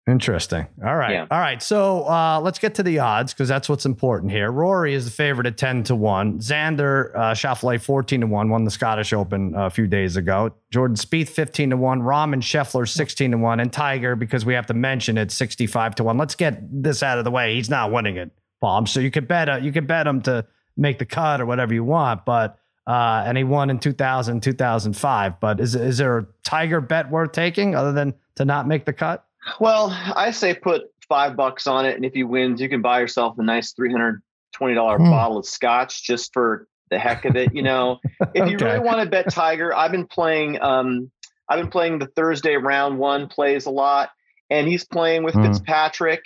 [0.08, 0.68] Interesting.
[0.86, 1.14] All right.
[1.14, 1.28] Yeah.
[1.32, 1.60] All right.
[1.64, 4.52] So uh, let's get to the odds because that's what's important here.
[4.52, 6.38] Rory is the favorite at 10 to 1.
[6.40, 10.54] Xander uh, Schauffele 14 to 1, won the Scottish Open a few days ago.
[10.70, 12.02] Jordan Spieth 15 to 1.
[12.02, 13.60] Rahm and Scheffler 16 to 1.
[13.60, 16.18] And Tiger, because we have to mention it, 65 to 1.
[16.20, 17.56] Let's get this out of the way.
[17.56, 18.30] He's not winning it,
[18.62, 18.88] Bob.
[18.88, 20.46] So you could bet uh, you could bet him to
[20.78, 22.26] make the cut or whatever you want.
[22.26, 25.40] But uh, and he won in 2000, 2005.
[25.40, 28.94] But is, is there a Tiger bet worth taking other than to not make the
[28.94, 29.26] cut?
[29.60, 33.00] Well, I say put five bucks on it, and if he wins, you can buy
[33.00, 34.22] yourself a nice three hundred
[34.54, 35.10] twenty dollar Hmm.
[35.10, 37.54] bottle of scotch just for the heck of it.
[37.54, 38.00] You know,
[38.34, 40.62] if you really want to bet Tiger, I've been playing.
[40.62, 41.12] Um,
[41.48, 44.10] I've been playing the Thursday round one plays a lot,
[44.50, 45.44] and he's playing with Hmm.
[45.44, 46.24] Fitzpatrick,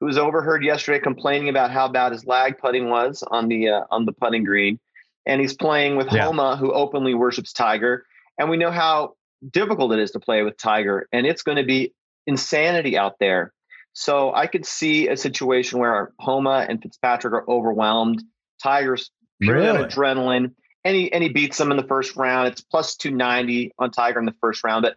[0.00, 3.84] who was overheard yesterday complaining about how bad his lag putting was on the uh,
[3.90, 4.78] on the putting green,
[5.26, 6.24] and he's playing with Yeah.
[6.24, 8.06] Homa, who openly worships Tiger,
[8.38, 9.16] and we know how
[9.50, 11.92] difficult it is to play with Tiger, and it's going to be
[12.26, 13.52] insanity out there.
[13.92, 18.22] So I could see a situation where Homa and Fitzpatrick are overwhelmed.
[18.62, 19.10] Tiger's
[19.40, 19.84] Really?
[19.84, 20.52] adrenaline,
[20.84, 22.48] and he and he beats them in the first round.
[22.48, 24.96] It's plus two ninety on Tiger in the first round, but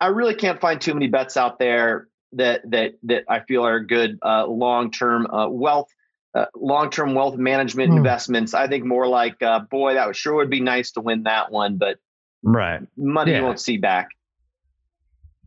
[0.00, 3.80] I really can't find too many bets out there that that that I feel are
[3.80, 5.88] good uh, long term uh, wealth.
[6.32, 7.96] Uh, long-term wealth management Hmm.
[7.96, 8.54] investments.
[8.54, 11.50] I think more like, uh, boy, that would sure would be nice to win that
[11.50, 11.98] one, but
[12.44, 12.80] Right.
[12.96, 13.38] money Yeah.
[13.38, 14.10] you won't see back.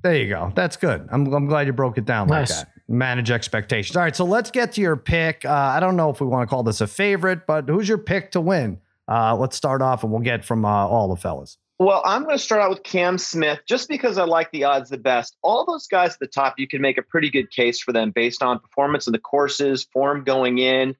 [0.03, 0.51] There you go.
[0.53, 1.07] That's good.
[1.11, 2.51] I'm, I'm glad you broke it down Nice.
[2.51, 2.69] like that.
[2.89, 3.95] Manage expectations.
[3.95, 4.15] All right.
[4.15, 5.45] So let's get to your pick.
[5.45, 7.97] Uh, I don't know if we want to call this a favorite, but who's your
[7.97, 8.79] pick to win?
[9.07, 11.57] Uh, let's start off and we'll get from uh, all the fellas.
[11.79, 14.89] Well, I'm going to start out with Cam Smith just because I like the odds
[14.89, 15.37] the best.
[15.41, 18.11] All those guys at the top, you can make a pretty good case for them
[18.11, 20.95] based on performance in the courses, form going in,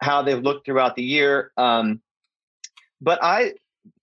[0.00, 1.50] how they've looked throughout the year.
[1.56, 2.00] Um,
[3.00, 3.54] but I,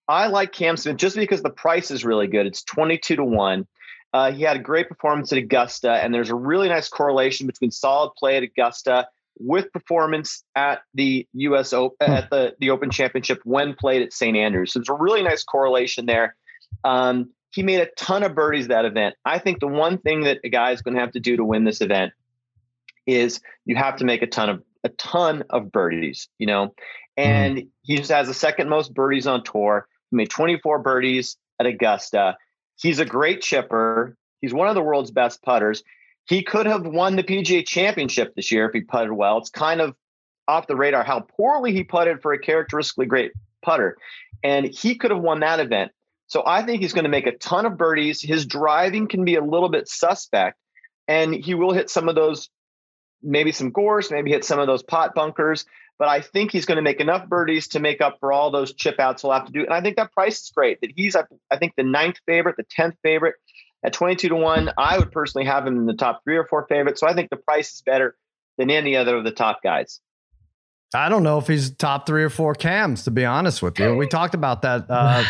[0.08, 2.46] I like Cam Smith just because the price is really good.
[2.48, 3.68] It's 22 to 1.
[4.15, 7.69] Uh, he had a great performance at Augusta, and there's a really nice correlation between
[7.69, 11.73] solid play at Augusta with performance at the U.S.
[11.73, 14.38] Open, at the the Open Championship when played at St.
[14.38, 14.71] Andrews.
[14.71, 16.38] So there's a really nice correlation there.
[16.86, 19.15] Um, he made a ton of birdies that event.
[19.25, 21.43] I think the one thing that a guy is going to have to do to
[21.43, 22.13] win this event
[23.06, 26.30] is you have to make a ton of a ton of birdies.
[26.39, 26.73] You know,
[27.17, 29.89] and he just has the second most birdies on tour.
[30.10, 32.38] He made 24 birdies at Augusta.
[32.78, 34.16] He's a great chipper.
[34.42, 35.84] He's one of the world's best putters.
[36.28, 39.38] He could have won the PGA Championship this year if he putted well.
[39.38, 39.96] It's kind of
[40.48, 43.98] off the radar how poorly he putted for a characteristically great putter.
[44.44, 45.92] And he could have won that event.
[46.28, 48.22] So I think he's going to make a ton of birdies.
[48.22, 50.58] His driving can be a little bit suspect,
[51.08, 52.50] and he will hit some of those,
[53.22, 55.66] maybe some gorse, maybe hit some of those pot bunkers.
[55.98, 58.74] But I think he's going to make enough birdies to make up for all those
[58.74, 59.62] chip outs he'll have to do.
[59.64, 60.82] And I think that price is great.
[60.82, 63.36] That he's, I think, the ninth favorite, the tenth favorite
[63.84, 64.72] at 22 to 1.
[64.78, 67.00] I would personally have him in the top three or four favorites.
[67.00, 68.18] So I think the price is better
[68.58, 70.02] than any other of the top guys.
[70.94, 73.96] I don't know if he's top three or four cams, to be honest with you.
[73.96, 74.86] We talked about that.
[74.90, 75.24] Uh,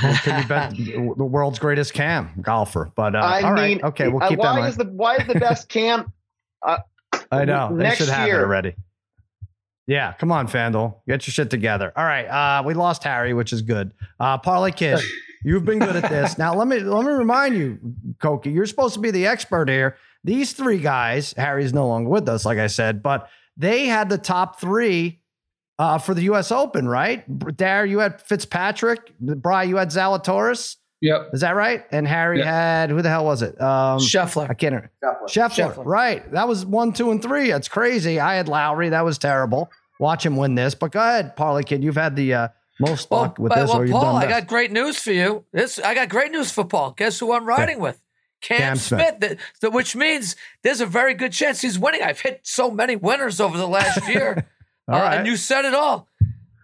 [0.48, 2.92] bet the world's greatest cam golfer?
[2.96, 3.84] But uh, I all mean, right.
[3.86, 4.70] Okay, we'll uh, keep that in why mind.
[4.70, 6.12] is the why is the best cam?
[7.32, 7.76] I know.
[7.76, 8.76] They next should have it year- already.
[9.88, 10.96] Yeah, come on, FanDuel.
[11.08, 11.94] Get your shit together.
[11.96, 12.26] All right.
[12.26, 13.92] Uh, we lost Harry, which is good.
[14.20, 15.00] Uh, Parlay Kid,
[15.44, 16.38] you've been good at this.
[16.38, 17.78] Now let me let me remind you,
[18.20, 19.96] Koki, you're supposed to be the expert here.
[20.24, 24.18] These three guys, Harry's no longer with us, like I said, but they had the
[24.18, 25.22] top three
[25.78, 27.24] uh, for the US Open, right?
[27.56, 30.78] Dare, you had Fitzpatrick, Bry, you had Zalatoris.
[31.02, 31.32] Yep.
[31.34, 31.84] Is that right?
[31.92, 32.46] And Harry Yeah.
[32.52, 33.60] had who the hell was it?
[33.62, 34.50] Um, Scheffler.
[34.50, 34.92] I can't remember.
[35.28, 35.76] Scheffler.
[35.76, 35.86] Scheffler.
[35.86, 36.32] right?
[36.32, 37.52] That was one, two, and three.
[37.52, 38.20] That's crazy.
[38.20, 38.90] I had Lowry.
[38.90, 39.70] That was terrible.
[40.00, 40.74] Watch him win this.
[40.76, 41.84] But go ahead, Parlay Kid.
[41.84, 42.48] You've had the uh,
[42.80, 44.98] most Well, luck with but- this, well, or you've Paul, done I got great news
[44.98, 45.44] for you.
[45.52, 46.92] This I got great news for Paul.
[46.92, 48.02] Guess who I'm riding with?
[48.42, 49.00] Cam, Cam Smith.
[49.02, 49.20] Smith.
[49.20, 52.02] That, that- which means there's a very good chance he's winning.
[52.04, 54.48] I've hit so many winners over the last year.
[54.88, 55.18] All Uh, right.
[55.18, 56.08] And you said it all.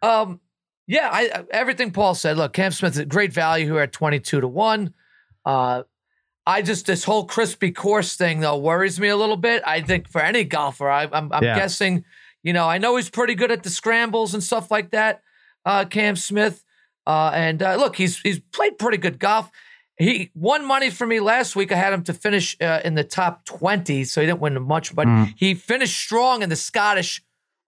[0.02, 0.40] Um,
[0.88, 2.38] yeah, I, everything Paul said.
[2.38, 4.94] Look, Cam Smith's a great value here at 22 to 1.
[5.46, 5.84] Uh,
[6.46, 9.62] I just, this whole crispy course thing, though, worries me a little bit.
[9.66, 11.56] I think for any golfer, I, I'm, I'm Yeah.
[11.56, 12.04] guessing,
[12.44, 15.22] you know, I know he's pretty good at the scrambles and stuff like that,
[15.66, 16.64] uh, Cam Smith.
[17.08, 19.50] Uh, and uh, look, he's he's played pretty good golf.
[19.98, 21.72] He won money for me last week.
[21.72, 24.96] I had him to finish uh, in the top 20, so he didn't win much,
[24.96, 25.34] but Mm.
[25.36, 27.24] he finished strong in the Scottish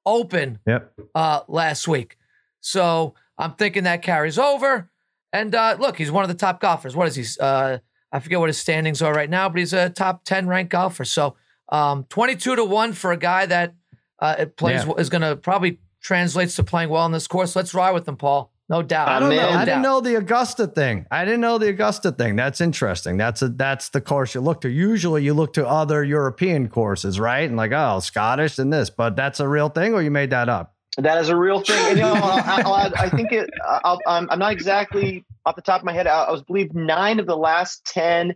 [0.06, 0.94] Open Yep.
[1.16, 2.18] uh, last week.
[2.64, 4.90] So I'm thinking that carries over.
[5.34, 6.96] And uh, look, he's one of the top golfers.
[6.96, 7.26] What is he?
[7.40, 7.80] Uh,
[8.12, 11.04] I forget what his standings are right now, but he's a top 10 ranked golfer.
[11.04, 11.36] So
[11.70, 13.74] um, 22 to 1 for a guy that
[14.20, 14.94] uh, it plays Yeah.
[14.98, 17.56] is going to probably translates to playing well in this course.
[17.56, 18.52] Let's ride with him, Paul.
[18.70, 19.10] No doubt.
[19.10, 19.50] I don't know.
[19.50, 19.56] in.
[19.56, 21.06] I didn't know the Augusta thing.
[21.12, 22.38] I didn't know the Augusta thing.
[22.38, 23.18] That's interesting.
[23.18, 24.70] That's a that's the course you look to.
[24.70, 27.48] Usually you look to other European courses, right?
[27.48, 30.48] And like, oh, Scottish and this, but that's a real thing, or you made that
[30.48, 30.73] up?
[30.98, 31.76] That is a real thing.
[31.90, 33.50] And, you know, I'll, I'll add, I think it.
[33.68, 36.06] I'll, I'm, I'm not exactly off the top of my head.
[36.08, 38.36] I, I was believe nine of the last ten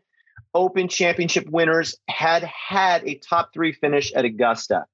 [0.56, 4.86] Open Championship winners had had a top three finish at Augusta.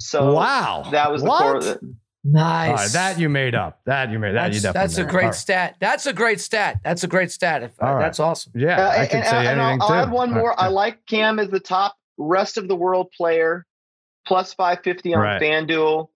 [0.00, 1.62] So wow, that was the what?
[1.62, 1.80] core.
[2.26, 2.68] Nice.
[2.70, 3.80] All right, that you made up.
[3.84, 4.34] That you made.
[4.34, 4.80] That that's, you definitely.
[4.80, 5.10] that's a made up.
[5.10, 5.34] great All right.
[5.36, 5.76] stat.
[5.78, 6.80] That's a great stat.
[6.82, 7.62] That's a great stat.
[7.62, 8.00] If, All right.
[8.00, 8.52] That's awesome.
[8.56, 9.94] Yeah, Uh, I could and, say and anything I'll, too.
[9.94, 10.48] I'll add one more.
[10.48, 10.58] right.
[10.58, 13.66] I like Cam as the top rest of the world player,
[14.26, 15.40] plus 550 on Right.
[15.42, 16.08] FanDuel.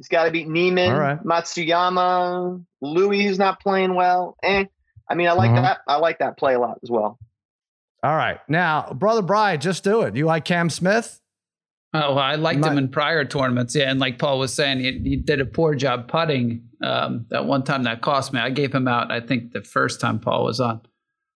[0.00, 1.22] He's got to beat Niemann, All right.
[1.22, 4.36] Matsuyama, Louis, who's not playing well.
[4.42, 4.64] Eh.
[5.08, 5.56] I mean, I like Mhm.
[5.62, 5.78] that.
[5.86, 7.18] I like that play a lot as well.
[8.02, 10.16] All right, now, brother Brian, just do it.
[10.16, 11.20] You like Cam Smith?
[11.92, 13.74] Oh, well, I liked Might- him in prior tournaments.
[13.74, 16.62] Yeah, and like Paul was saying, he, he did a poor job putting.
[16.82, 18.40] Um, that one time that cost me.
[18.40, 19.12] I gave him out.
[19.12, 20.80] I think the first time Paul was on.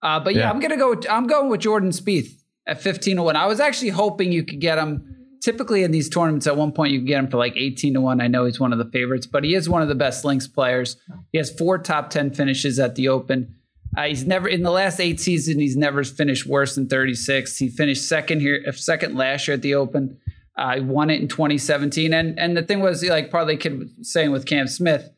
[0.03, 0.51] Uh, but yeah, Yeah.
[0.51, 0.91] I'm gonna go.
[0.91, 3.37] With, I'm going with Jordan Spieth at 15 to one.
[3.37, 5.17] I was actually hoping you could get him.
[5.41, 8.01] Typically in these tournaments, at one point you can get him for like 18 to
[8.01, 8.21] one.
[8.21, 10.47] I know he's one of the favorites, but he is one of the best links
[10.47, 10.97] players.
[11.33, 13.55] He has four top 10 finishes at the Open.
[13.97, 15.59] Uh, he's never in the last eight seasons.
[15.59, 17.57] He's never finished worse than 36.
[17.57, 20.19] He finished second here, uh, second last year at the Open.
[20.57, 22.13] Uh, he won it in 2017.
[22.13, 25.11] And and the thing was, like Parlay Kid was saying with Cam Smith,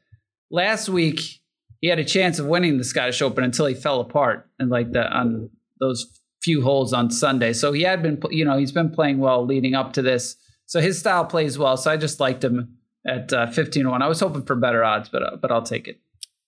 [0.51, 1.41] last week
[1.81, 4.93] he had a chance of winning the Scottish Open until he fell apart and like
[4.93, 6.07] the on those
[6.43, 7.53] few holes on Sunday.
[7.53, 10.37] So he had been, you know, he's been playing well leading up to this.
[10.67, 11.77] So his style plays well.
[11.77, 12.77] So I just liked him
[13.07, 14.03] at uh, 15 to one.
[14.03, 16.01] I was hoping for better odds, but uh, but I'll take it.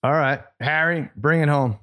[0.03, 1.79] All right, Harry, bring it home.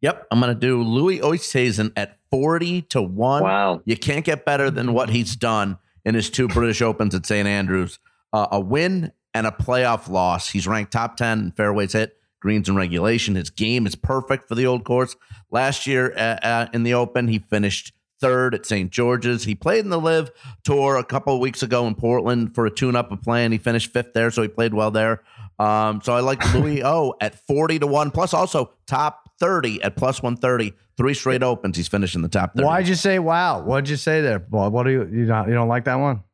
[0.00, 3.42] Yep, I'm going to do Louis Oosthuizen at 40 to 1.
[3.42, 3.80] Wow.
[3.84, 7.48] You can't get better than what he's done in his two British Opens at St.
[7.48, 7.98] Andrews.
[8.32, 10.50] Uh, a win and a playoff loss.
[10.50, 13.34] He's ranked top 10 in fairways hit, greens and regulation.
[13.34, 15.16] His game is perfect for the old course.
[15.50, 18.90] Last year uh, uh, in the Open, he finished third at St.
[18.90, 19.44] George's.
[19.44, 20.30] He played in the LIV
[20.64, 23.58] Tour a couple of weeks ago in Portland for a tune-up of play, and he
[23.58, 25.22] finished fifth there, so he played well there.
[25.58, 29.96] Um, so I like Louis O at 40 to 1, plus also top 30 at
[29.96, 30.74] plus 130.
[30.96, 31.76] Three straight opens.
[31.76, 32.66] He's finishing the top 30.
[32.66, 33.62] Why'd you say wow?
[33.62, 34.44] What'd you say there?
[34.50, 36.24] Well, what do you you don't you don't like that one?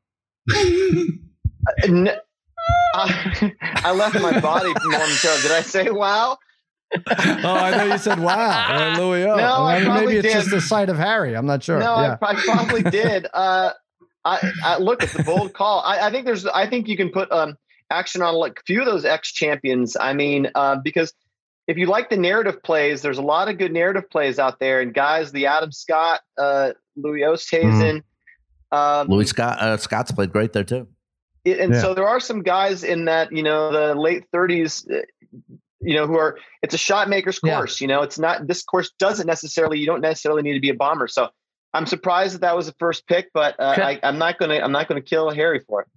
[1.84, 2.10] N-
[2.94, 5.42] I, I left my body momentarily.
[5.42, 6.38] Did I say wow?
[6.96, 9.24] oh, I thought you said wow, uh, Louis.
[9.24, 9.36] O.
[9.36, 10.34] No, I mean, probably maybe it's did.
[10.34, 11.34] just the sight of Harry.
[11.36, 11.80] I'm not sure.
[11.80, 12.16] No, yeah.
[12.22, 13.26] I, I probably did.
[13.34, 13.72] Uh,
[14.24, 15.80] I, I look it's a bold call.
[15.80, 16.46] I, I think there's.
[16.46, 17.56] I think you can put um,
[17.90, 19.96] action on like a few of those ex champions.
[19.98, 21.12] I mean, uh, because
[21.66, 24.80] if you like the narrative plays, there's a lot of good narrative plays out there.
[24.80, 28.02] And guys, the Adam Scott, uh, Louis Oosthuizen,
[28.72, 30.88] um, Louis Scott uh, Scott's played great there too.
[31.44, 31.80] It- and Yeah.
[31.80, 34.86] so there are some guys in that you know the late 30s.
[34.90, 35.02] uh,
[35.86, 37.56] You know, who are it's a shot maker's Yeah.
[37.56, 37.80] course.
[37.82, 40.74] You know, it's not this course doesn't necessarily you don't necessarily need to be a
[40.74, 41.08] bomber.
[41.08, 41.28] So
[41.74, 43.74] I'm surprised that that was the first pick, but uh.
[43.76, 45.88] I, I'm not gonna I'm not gonna kill Harry for it.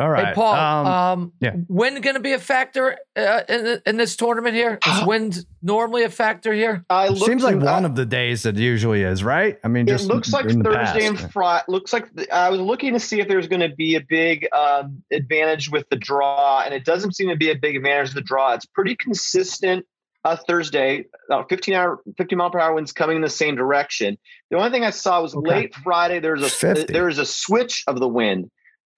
[0.00, 1.56] All right, Hey, Paul, Um, um, yeah.
[1.68, 4.78] wind going to be a factor uh, in, in this tournament here?
[4.86, 6.86] Is wind normally a factor here?
[6.88, 9.58] I looked seems like one I- of the days it usually is, right?
[9.62, 10.98] I mean, It looks like Thursday past.
[11.02, 11.64] and Friday.
[11.68, 14.48] Looks like the, I was looking to see if there's going to be a big
[14.54, 18.14] um, advantage with the draw, and it doesn't seem to be a big advantage of
[18.14, 18.54] the draw.
[18.54, 19.84] It's pretty consistent.
[20.22, 24.18] Uh, Thursday, uh, 15 hour, 50 mile per hour winds coming in the same direction.
[24.50, 25.48] The only thing I saw was Okay.
[25.50, 26.20] late Friday.
[26.20, 26.92] There's a 50.
[26.92, 28.50] there is a switch of the wind,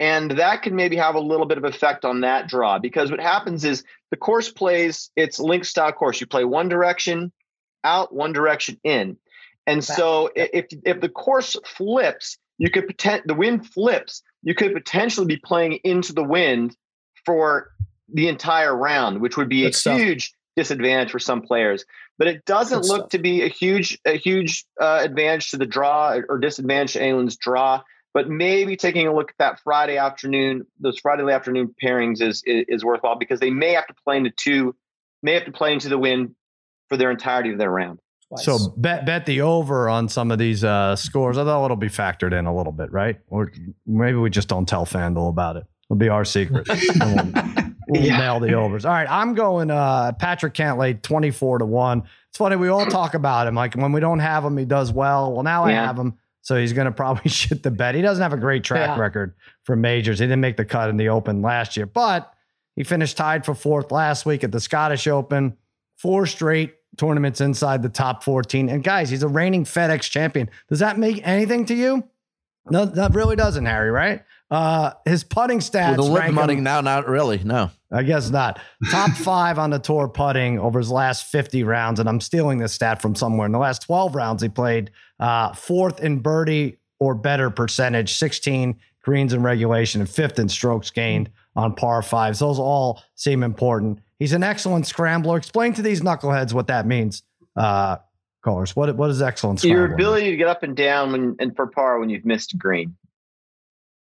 [0.03, 3.21] and that could maybe have a little bit of effect on that draw because what
[3.21, 6.21] happens is the course plays it's link style course.
[6.21, 7.31] You play one direction
[7.85, 9.17] out, one direction in.
[9.65, 14.75] And so if if the course flips, you could pretend the wind flips, you could
[14.75, 16.77] potentially be playing into the wind
[17.25, 17.71] for
[18.12, 20.01] the entire round, which would be Good a stuff.
[20.01, 21.85] huge disadvantage for some players.
[22.19, 23.11] But it doesn't Good look stuff.
[23.11, 27.37] to be a huge a huge uh, advantage to the draw or disadvantage to anyone's
[27.37, 27.83] draw.
[28.14, 32.64] But maybe taking a look at that Friday afternoon, those Friday afternoon pairings is, is
[32.68, 34.75] is worthwhile because they may have to play into two,
[35.22, 36.35] may have to play into the wind
[36.88, 37.98] for their entirety of their round.
[38.37, 41.37] So bet bet the over on some of these uh, scores.
[41.38, 43.18] Although it'll be factored in a little bit, right?
[43.29, 43.53] Or
[43.87, 45.64] maybe we just don't tell FanDuel about it.
[45.90, 46.66] It'll be our secret.
[47.88, 48.18] We'll we'll Yeah.
[48.18, 48.85] nail the overs.
[48.87, 52.05] All right, I'm going uh, Patrick Cantlay 24 to one.
[52.31, 53.55] It's funny we all talk about him.
[53.57, 55.33] Like when we don't have him, he does well.
[55.33, 57.94] Well, now I have him, so he's going to probably shit the bed.
[57.94, 59.00] He doesn't have a great track Yeah.
[59.00, 60.18] record for majors.
[60.18, 62.33] He didn't make the cut in the Open last year, but
[62.76, 65.57] he finished tied for fourth last week at the Scottish Open.
[65.96, 68.68] Four straight tournaments inside the top 14.
[68.68, 70.50] And guys, he's a reigning FedEx champion.
[70.68, 72.05] Does that make anything to you?
[72.70, 74.22] No, that really doesn't, Harry, right?
[74.50, 75.96] Uh, his putting stats.
[75.96, 77.40] With the live rank money now, not really.
[77.42, 77.70] No.
[77.90, 78.61] I guess not.
[78.90, 81.98] Top five on the tour putting over his last 50 rounds.
[82.00, 83.46] And I'm stealing this stat from somewhere.
[83.46, 84.90] In the last 12 rounds, he played
[85.22, 90.90] uh, fourth in birdie or better percentage, 16 greens in regulation, and fifth in strokes
[90.90, 92.40] gained on par fives.
[92.40, 94.00] Those all seem important.
[94.18, 95.37] He's an excellent scrambler.
[95.37, 97.22] Explain to these knuckleheads what that means,
[97.56, 97.98] uh,
[98.44, 98.74] callers.
[98.74, 99.87] What, what is excellent scrambler?
[99.87, 102.56] Your ability to get up and down when and for par when you've missed a
[102.56, 102.96] green.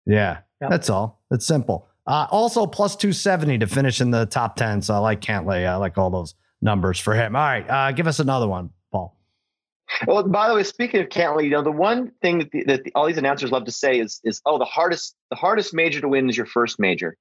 [0.06, 0.70] Yeah, Yep.
[0.72, 1.22] that's all.
[1.32, 1.88] It's simple.
[2.06, 4.82] Uh, also, plus 270 to finish in the top 10.
[4.82, 5.68] So I like Cantlay.
[5.68, 7.36] I like all those numbers for him.
[7.36, 8.74] All right, uh, give us another one, Paul.
[10.08, 12.84] Well, by the way, speaking of Cantlay, you know the one thing that, the, that
[12.84, 16.02] the, all these announcers love to say is is oh the hardest the hardest major
[16.02, 17.18] to win is your first major,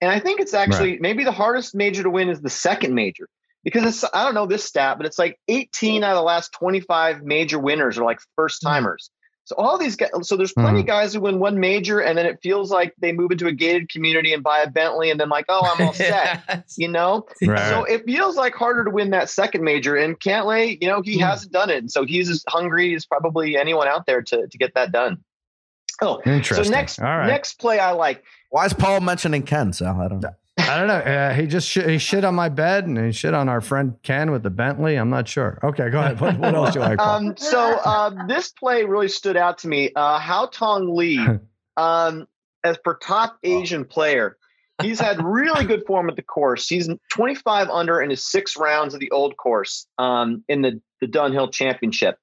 [0.00, 3.28] and I think it's actually maybe the hardest major to win is the second major.
[3.64, 6.52] Because it's I don't know this stat, but it's like 18 out of the last
[6.52, 8.68] 25 major winners are like first hmm.
[8.68, 9.10] timers.
[9.46, 12.26] So all these guys, so there's plenty of guys who win one major and then
[12.26, 15.28] it feels like they move into a gated community and buy a Bentley and then
[15.28, 17.28] like oh I'm all set, you know.
[17.38, 19.94] So it feels like harder to win that second major.
[19.94, 21.20] And Cantlay, you know, he hmm.
[21.20, 21.78] hasn't done it.
[21.78, 25.22] And so he's as hungry as probably anyone out there to, to get that done.
[26.02, 26.42] Oh, interesting.
[26.42, 26.72] so Interesting.
[26.72, 27.26] next All right.
[27.28, 28.24] next play I like.
[28.50, 30.34] Why is Paul mentioning Ken, So I don't know.
[30.68, 30.94] I don't know.
[30.94, 33.96] Uh, he just sh- he shit on my bed and he shit on our friend
[34.02, 34.96] Ken with the Bentley.
[34.96, 35.58] I'm not sure.
[35.62, 36.20] Okay, go ahead.
[36.20, 36.98] What, what else do you like?
[36.98, 37.28] Paul?
[37.28, 39.90] Um, so uh, this play really stood out to me.
[39.94, 41.18] Uh, Haotong Li,
[41.76, 42.26] um,
[42.64, 44.36] as per top Asian player,
[44.82, 46.68] he's had really good form at the course.
[46.68, 51.06] He's 25 under in his six rounds of the old course um, in the, the
[51.06, 52.18] Dunhill Championship.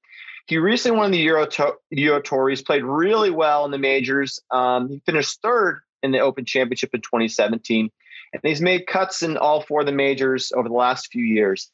[0.45, 2.49] He recently won the Euro, to- Euro Tour.
[2.49, 4.39] He's played really well in the majors.
[4.51, 7.89] Um, he finished third in the Open Championship in 2017.
[8.33, 11.71] And he's made cuts in all four of the majors over the last few years.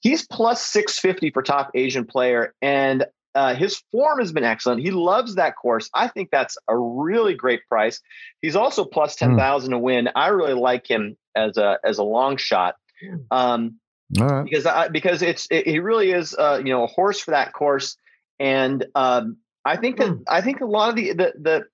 [0.00, 2.54] He's plus 650 for top Asian player.
[2.60, 4.82] And uh, his form has been excellent.
[4.82, 5.88] He loves that course.
[5.94, 8.00] I think that's a really great price.
[8.42, 10.10] He's also plus 10,000 to win.
[10.14, 12.74] I really like him as a as a long shot.
[13.30, 13.78] Um,
[14.20, 14.44] All right.
[14.44, 17.54] because I, because it's it, he really is uh, you know a horse for that
[17.54, 17.96] course,
[18.38, 20.22] and um, I think that Hmm.
[20.28, 21.64] I think a lot of the the the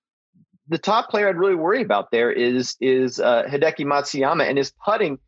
[0.69, 4.71] the top player I'd really worry about there is is uh, Hideki Matsuyama, and his
[4.85, 5.19] putting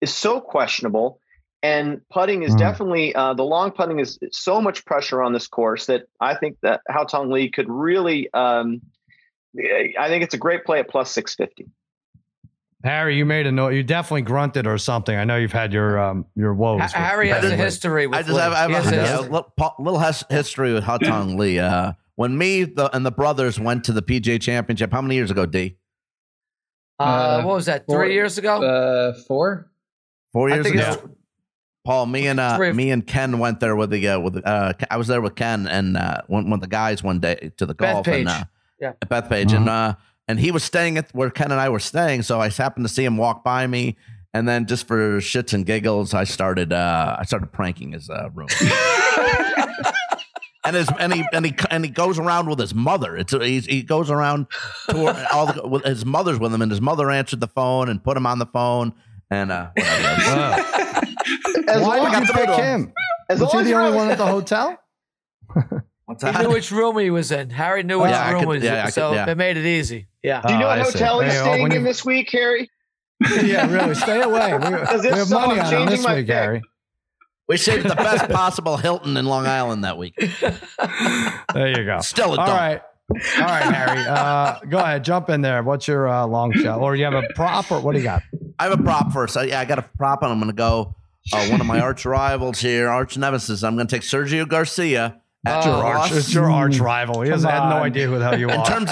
[0.00, 1.20] is so questionable.
[1.62, 2.58] And putting is Hmm.
[2.58, 6.56] definitely uh, the long putting is so much pressure on this course that I think
[6.62, 8.32] that Haotong Li could really.
[8.32, 8.80] Um,
[9.98, 11.66] I think it's a great play at plus six fifty.
[12.82, 13.70] Harry, you made a note.
[13.74, 15.14] You definitely grunted or something.
[15.14, 16.80] I know you've had your um your woes.
[16.80, 18.96] Ha- Harry has a history with I just have, I have Lee.
[18.96, 21.58] A, has a little, Paul- little has- history with Haotong Li.
[21.58, 25.30] Uh, when me the, and the brothers went to the PGA Championship, how many years
[25.30, 25.78] ago, D?
[26.98, 27.86] Uh, Uh, what was that?
[27.86, 28.62] four- Three years ago?
[28.62, 29.70] Uh, four.
[30.34, 30.78] Four years ago.
[30.80, 30.98] it's-
[31.82, 34.98] Paul, me and uh, me and Ken went there with the uh, with uh, I
[34.98, 37.94] was there with Ken and uh, one, one the guys one day to the Beth
[37.94, 38.20] golf Page.
[38.20, 38.44] and uh,
[38.78, 38.92] Yeah.
[39.00, 39.94] at Bethpage and uh,
[40.28, 42.92] and he was staying at where Ken and I were staying, so I happened to
[42.92, 43.96] see him walk by me,
[44.34, 48.28] and then just for shits and giggles, I started uh, I started pranking his uh,
[48.34, 48.48] room.
[50.70, 53.16] And his and he and he and he goes around with his mother.
[53.16, 54.46] It's he's, he goes around
[54.88, 58.02] to all the, with his mother's with him, and his mother answered the phone and
[58.04, 58.92] put him on the phone.
[59.32, 60.64] And uh, whatever.
[61.68, 62.92] As Why long, did you I pick him?
[63.28, 64.78] as Was long he as the only one at the hotel?
[66.06, 67.50] What's He knew which room he was in.
[67.50, 69.28] Harry knew which Yeah, room could- was yeah, in, could- so yeah.
[69.30, 70.06] it made it easy.
[70.22, 70.40] Yeah.
[70.46, 70.92] Do you know Oh, what I see.
[70.98, 72.70] hotel he's oh, staying when in you- this week, Harry?
[73.42, 73.94] yeah, really.
[73.94, 74.52] Stay away.
[74.52, 74.58] We,
[75.10, 76.28] we have money on him changing this week, pick.
[76.28, 76.62] Harry.
[77.50, 80.14] We saved the best possible Hilton in Long Island that week.
[81.52, 81.98] There you go.
[82.00, 82.48] Still a All dump.
[82.48, 82.80] right.
[83.38, 84.06] All right, Harry.
[84.06, 85.02] Uh, go ahead.
[85.02, 85.60] Jump in there.
[85.64, 86.78] What's your uh, long shot?
[86.78, 88.22] Or you have a prop or what do you got?
[88.60, 89.36] I have a prop first.
[89.36, 90.94] I, yeah, I got a prop, and I'm going to go
[91.32, 93.64] uh, one of my arch rivals here, arch nemesis.
[93.64, 95.20] I'm going to take Sergio Garcia.
[95.44, 97.22] At Oh, Your arch, it's your arch rival.
[97.22, 98.54] He has had no idea who the hell you are.
[98.54, 98.66] in are.
[98.66, 98.90] terms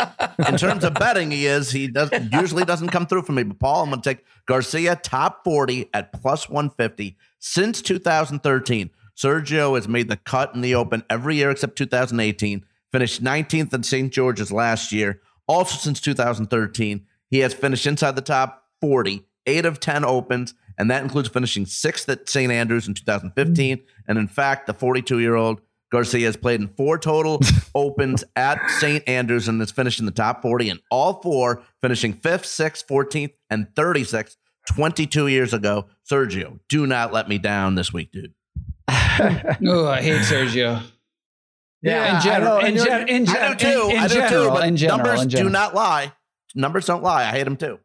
[0.49, 1.71] in terms of betting, he is.
[1.71, 3.43] He does usually doesn't come through for me.
[3.45, 8.91] But Paul, I'm going to take Garcia top 40 at plus 150 since 2013.
[9.17, 12.65] Sergio has made the cut in the Open every year except 2018.
[12.93, 14.13] Finished 19th in St.
[14.13, 15.21] George's last year.
[15.47, 20.91] Also since 2013, he has finished inside the top 40, eight of 10 Opens, and
[20.91, 22.53] that includes finishing sixth at St.
[22.53, 23.81] Andrews in 2015.
[24.07, 27.41] And in fact, the 42 year old Garcia has played in four total
[27.75, 29.07] opens at St.
[29.09, 33.33] Andrews and has finished in the top 40 in all four, finishing fifth, sixth, 14th,
[33.51, 34.37] and 36th
[34.69, 35.87] 22 years ago.
[36.11, 38.33] Sergio, do not let me down this week, dude.
[39.67, 40.83] Oh, I hate Sergio.
[41.83, 43.83] Yeah, in general, I know, in, gen- in, I gen- do too.
[43.89, 44.51] in, in I do general, too.
[44.51, 46.13] But in general, numbers in do not lie.
[46.55, 47.23] Numbers don't lie.
[47.23, 47.79] I hate them too.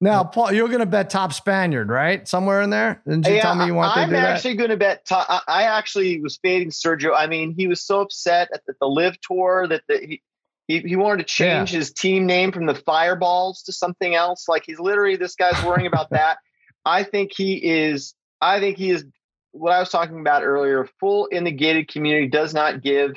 [0.00, 2.26] Now, Paul, you're going to bet top Spaniard, right?
[2.28, 3.00] Somewhere in there?
[3.06, 4.34] Didn't you Yeah, tell me you wanted I'm to do that?
[4.36, 5.06] actually going to bet.
[5.06, 7.12] To- I- I actually was fading Sergio.
[7.16, 10.22] I mean, he was so upset at the, the LIV Tour that the, he,
[10.66, 14.48] He, he wanted to change his team name from the Fireballs to something else.
[14.48, 16.38] Like he's literally this guy's worrying about that.
[16.84, 18.14] I think he is.
[18.40, 19.04] I think he is
[19.52, 20.88] what I was talking about earlier.
[21.00, 23.16] Full in the gated community does not give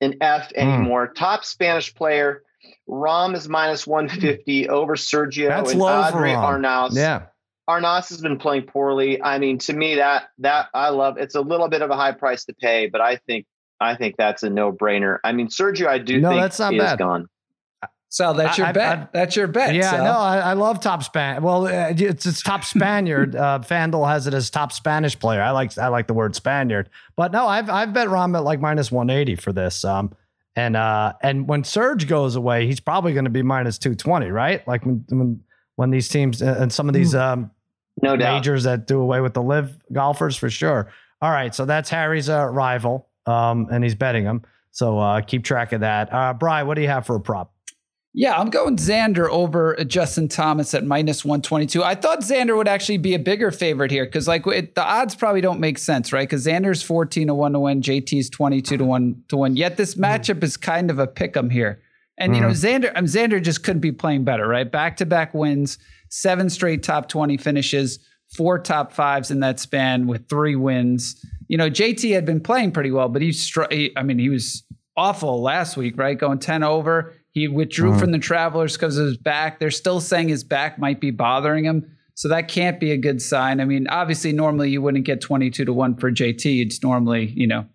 [0.00, 0.60] an F hmm.
[0.60, 1.08] anymore.
[1.08, 2.42] Top Spanish player.
[2.88, 3.92] Rahm is minus hmm.
[3.92, 6.12] 150 over Sergio That's and Rahm.
[6.12, 6.94] Arnaus.
[6.94, 7.26] Yeah.
[7.68, 9.22] Arnaus has been playing poorly.
[9.22, 11.16] I mean, to me, that that I love.
[11.16, 13.46] It's a little bit of a high price to pay, but I think
[13.84, 15.18] I think that's a no brainer.
[15.24, 16.98] I mean, Sergio, I do No, think that's not is bad.
[16.98, 17.28] gone.
[18.08, 18.98] So that's your I- I- bet.
[18.98, 19.74] I- that's your bet.
[19.74, 20.04] Yeah, Sal.
[20.04, 21.42] no, I, I love top Span.
[21.42, 23.34] Well, uh, it's, it's top Spaniard.
[23.36, 25.42] uh, FanDuel has it as top Spanish player.
[25.42, 28.60] I like I like the word Spaniard, but no, I've I've bet Rahm at like
[28.60, 29.84] minus one eighty for this.
[29.84, 30.12] Um,
[30.54, 34.30] and uh, and when Serge goes away, he's probably going to be minus two twenty,
[34.30, 34.66] right?
[34.68, 35.40] Like when when
[35.74, 37.50] when these teams uh, and some of these um
[38.00, 38.34] No doubt.
[38.34, 40.88] majors that do away with the LIV golfers for sure.
[41.20, 44.42] All right, so that's Harry's uh, rival, um, and he's betting him.
[44.70, 46.12] So uh, keep track of that.
[46.12, 47.52] Uh, Bry, what do you have for a prop?
[48.16, 51.82] Yeah, I'm going Xander over Justin Thomas at minus 122.
[51.82, 55.16] I thought Xander would actually be a bigger favorite here because, like, it, the odds
[55.16, 56.28] probably don't make sense, right?
[56.28, 59.56] Because Xander's 14 to 1 to win, JT's 22 to 1 to win.
[59.56, 61.80] Yet this matchup is kind of a pick 'em here.
[62.16, 64.70] And, you know, Xander, um, Xander just couldn't be playing better, right?
[64.70, 67.98] Back to back wins, seven straight top 20 finishes,
[68.36, 71.16] four top fives in that span with three wins.
[71.48, 74.28] You know, JT had been playing pretty well, but he's, str- he, I mean, he
[74.28, 74.64] was
[74.96, 76.18] awful last week, right?
[76.18, 77.12] Going 10 over.
[77.30, 77.98] He withdrew uh-huh.
[77.98, 79.58] from the Travelers because of his back.
[79.58, 81.90] They're still saying his back might be bothering him.
[82.14, 83.60] So that can't be a good sign.
[83.60, 86.64] I mean, obviously, normally you wouldn't get 22 to 1 for JT.
[86.64, 87.66] It's normally, you know,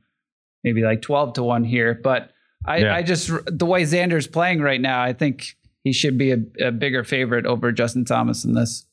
[0.63, 1.99] maybe like 12 to 1 here.
[2.01, 2.31] But
[2.65, 2.95] I, Yeah.
[2.95, 6.71] I just, the way Xander's playing right now, I think he should be a, a
[6.71, 8.85] bigger favorite over Justin Thomas in this.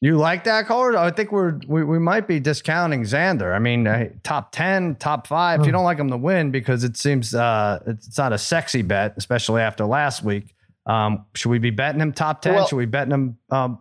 [0.00, 0.94] You like that card?
[0.94, 3.52] I think we're we, we might be discounting Xander.
[3.54, 5.60] I mean, uh, top ten, top five.
[5.60, 8.38] If you don't like him to win, because it seems uh, it's it's not a
[8.38, 10.54] sexy bet, especially after last week.
[10.86, 12.54] Um, should we be betting him top ten?
[12.54, 13.80] Well- should we betting him um,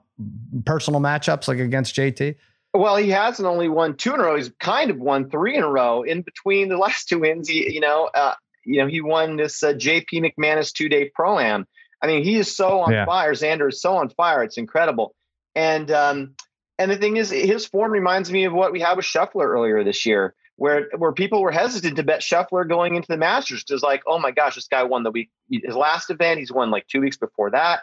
[0.66, 2.36] personal matchups like against JT?
[2.74, 4.36] Well, he hasn't only won two in a row.
[4.36, 6.02] He's kind of won three in a row.
[6.02, 8.34] In between the last two wins, he, you know, uh,
[8.66, 11.66] you know, he won this uh, JP McManus two day pro am.
[12.02, 13.06] I mean, he is so on Yeah.
[13.06, 13.34] fire.
[13.34, 14.44] Xander is so on fire.
[14.44, 15.14] It's incredible.
[15.58, 16.36] And um,
[16.78, 19.84] and the thing is, his form reminds me of what we had with Scheffler earlier
[19.84, 23.82] this year, where where people were hesitant to bet Scheffler going into the Masters because,
[23.82, 26.40] like, oh my gosh, this guy won the week his last event.
[26.40, 27.82] He's won like two weeks before that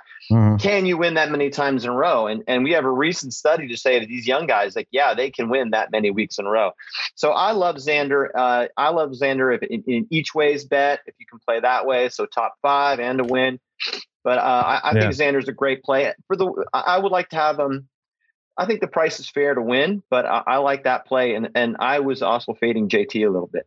[0.59, 2.27] can you win that many times in a row?
[2.27, 5.15] And and we have a recent study to say that these young guys, like, yeah,
[5.15, 6.73] they can win that many weeks in a row.
[7.15, 8.29] So I love Xander.
[8.35, 11.87] Uh, I love Xander if in, in each ways bet if you can play that
[11.87, 12.09] way.
[12.09, 13.61] So top five and to win.
[14.23, 14.41] But uh,
[14.83, 16.65] I, I think Xander's a great play for the.
[16.73, 17.89] I I would like to have him.
[18.57, 21.51] I think the price is fair to win, but I, I like that play, and
[21.55, 23.67] and I was also fading JT a little bit.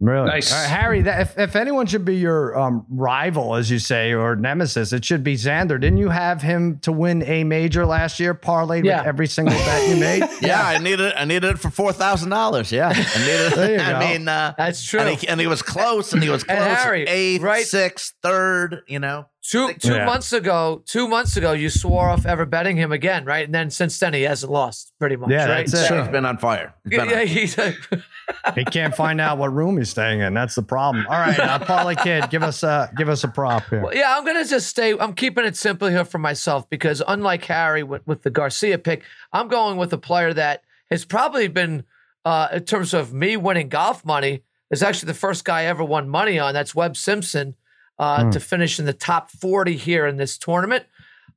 [0.00, 0.26] Really?
[0.26, 0.52] Nice.
[0.52, 4.12] All right, Harry, that, if, if anyone should be your um, rival, as you say,
[4.12, 5.80] or nemesis, it should be Xander.
[5.80, 8.98] Didn't you have him to win a major last year, parlayed Yeah.
[8.98, 10.24] with every single bet you made?
[10.42, 12.70] Yeah, I needed I needed it for four thousand dollars.
[12.70, 13.52] Yeah, I needed.
[13.54, 13.98] There you I go.
[14.00, 15.00] mean, uh, That's true.
[15.00, 16.58] and he, and he was close, and he was close.
[16.58, 17.64] And Harry, eighth, right?
[17.64, 18.82] sixth, third.
[18.88, 20.06] You know, Two two Yeah.
[20.06, 23.44] months ago, two months ago, you swore off ever betting him again, right?
[23.44, 25.66] And then since then, he hasn't lost pretty much, Yeah, right?
[25.66, 25.98] that's it.
[25.98, 26.72] he's been on fire.
[26.88, 27.54] He's been Yeah, on- he's
[28.54, 30.32] he can't find out what room he's staying in.
[30.32, 31.04] That's the problem.
[31.10, 33.82] All right, uh, Parlay Kid, give us a give us a prop here.
[33.82, 34.96] Well, yeah, I'm gonna just stay.
[34.98, 39.02] I'm keeping it simple here for myself because unlike Harry with, with the Garcia pick,
[39.30, 41.84] I'm going with a player that has probably been,
[42.24, 45.84] uh, in terms of me winning golf money, is actually the first guy I ever
[45.84, 46.54] won money on.
[46.54, 47.56] That's Webb Simpson
[47.98, 50.84] uh, to finish in the top 40 here in this tournament.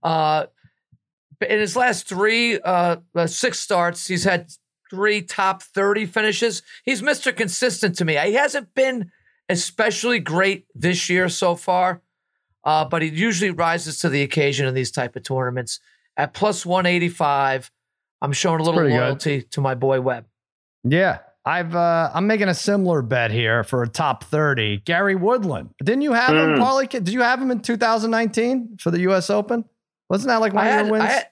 [0.03, 0.47] Uh,
[1.41, 4.51] in his last three, uh, uh, six starts, he's had
[4.89, 6.61] three top 30 finishes.
[6.83, 7.35] He's Mr.
[7.35, 8.17] Consistent to me.
[8.17, 9.11] He hasn't been
[9.49, 12.01] especially great this year so far,
[12.63, 15.79] uh, but he usually rises to the occasion in these type of tournaments.
[16.15, 17.71] At plus 185,
[18.21, 19.01] I'm showing a little pretty good.
[19.01, 20.25] loyalty to my boy Webb.
[20.83, 21.19] Yeah.
[21.47, 24.81] I've uh, I'm making a similar bet here for a top 30.
[24.85, 25.69] Gary Woodland.
[25.83, 26.59] Didn't you have him, Mm.
[26.59, 27.05] Parlay Kid?
[27.05, 29.63] Did you have him in 2019 for the US Open?
[30.09, 31.03] Wasn't that like one I of had, your wins?
[31.03, 31.27] I, had,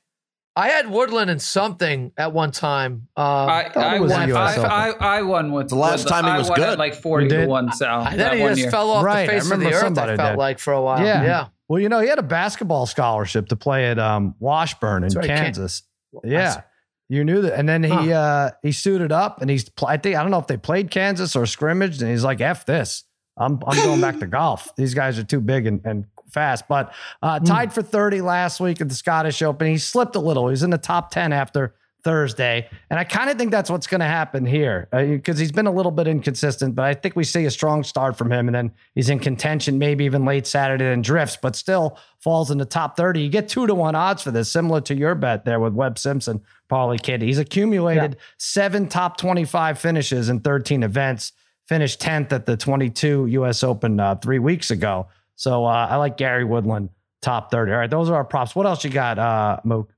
[0.58, 3.08] I had Woodland in something at one time.
[3.18, 4.56] Um, I, thought I, it won, the I,
[4.90, 6.80] I, I won with The last with- time he I was won at good.
[6.80, 7.50] like 40 to did?
[7.50, 7.72] 1.
[7.74, 8.72] So and that then he one just year.
[8.72, 9.98] fell off Right, the I face of the remember earth.
[9.98, 10.38] I felt did.
[10.40, 11.04] like for a while.
[11.06, 11.24] Yeah.
[11.24, 11.48] yeah.
[11.68, 15.16] well, you know, he had a basketball scholarship to play at um, Washburn in That's
[15.18, 15.84] right, Can- Kansas.
[16.24, 16.62] I Yeah.
[17.10, 17.58] You knew that.
[17.58, 18.12] And then he Huh.
[18.12, 21.36] uh he suited up and he's I think I don't know if they played Kansas
[21.36, 23.04] or scrimmaged and he's like, F this.
[23.38, 24.70] I'm I'm going back to golf.
[24.76, 26.68] These guys are too big and, and fast.
[26.68, 27.46] But uh Hmm.
[27.46, 29.68] tied for 30 last week at the Scottish Open.
[29.68, 30.48] He slipped a little.
[30.50, 31.76] He's in the top 10 after
[32.06, 32.70] Thursday.
[32.92, 35.66] And I kind of think that's what's going to happen here because uh, he's been
[35.66, 38.48] a little bit inconsistent, but I think we see a strong start from him.
[38.48, 42.60] And then he's in contention, maybe even late Saturday and drifts, but still falls in
[42.60, 43.22] the top 30.
[43.22, 45.98] You get two to one odds for this, similar to your bet there with Webb
[45.98, 47.24] Simpson, Parlay Kid.
[47.24, 48.22] He's accumulated yeah.
[48.38, 51.32] seven top 25 finishes in 13 events,
[51.68, 55.08] finished 10th at the 22 US Open uh, three weeks ago.
[55.38, 56.90] So uh, I like Gary Woodland
[57.24, 57.72] top 30.
[57.72, 58.56] All right, those are our props.
[58.56, 59.90] What else you got, uh, Mook?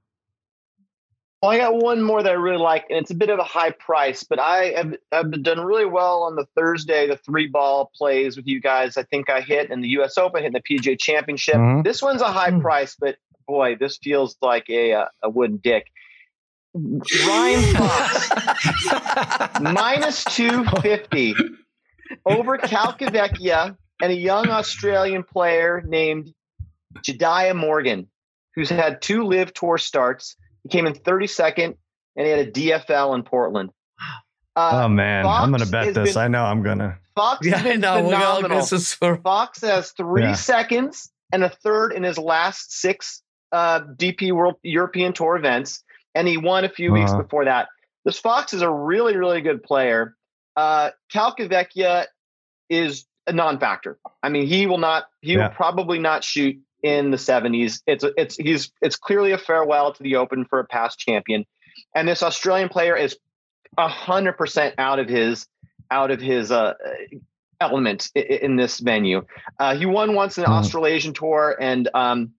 [1.42, 3.44] Well, I got one more that I really like, and it's a bit of a
[3.44, 7.92] high price, but I have I've done really well on the Thursday, the three ball
[7.96, 8.98] plays with you guys.
[8.98, 10.18] I think I hit in the U.S.
[10.18, 11.56] Open, hit in the PGA Championship.
[11.56, 11.84] Mm-hmm.
[11.84, 12.62] This one's a high mm-hmm.
[12.62, 13.18] price, but
[13.48, 15.92] boy, this feels like a uh, a wooden dick.
[16.74, 18.30] Ryan Fox
[19.62, 21.36] minus two fifty
[22.26, 26.34] over Calcavecchia and a young Australian player named
[27.02, 28.08] Jediah Morgan,
[28.56, 30.36] who's had two LIV tour starts.
[30.68, 31.78] He came in 32nd,
[32.18, 33.70] and he had a DFL in Portland.
[34.54, 36.16] Uh, oh man, Fox I'm gonna bet this.
[36.16, 36.98] Been, I know I'm gonna.
[37.16, 38.66] Fox yeah, has know, phenomenal.
[38.66, 40.34] For- Fox has three yeah.
[40.34, 45.84] seconds and a third in his last six uh, DP World European Tour events,
[46.16, 47.00] and he won a few uh-huh.
[47.00, 47.70] weeks before that.
[48.04, 50.18] This Fox is a really, really good player.
[50.56, 52.08] Uh, Calcavecchia
[52.70, 54.00] is a non-factor.
[54.24, 55.06] I mean, he will not.
[55.22, 55.48] He yeah.
[55.48, 57.82] will probably not shoot in the 70s.
[57.88, 61.46] It's it's he's it's clearly a farewell to the Open for a past champion,
[61.96, 63.18] and this Australian player is
[63.78, 65.48] hundred percent out of his
[65.92, 66.74] out of his uh,
[67.62, 69.26] element in, in this venue.
[69.60, 70.54] Uh, he won once in the mm.
[70.54, 72.32] Australasian tour, and um,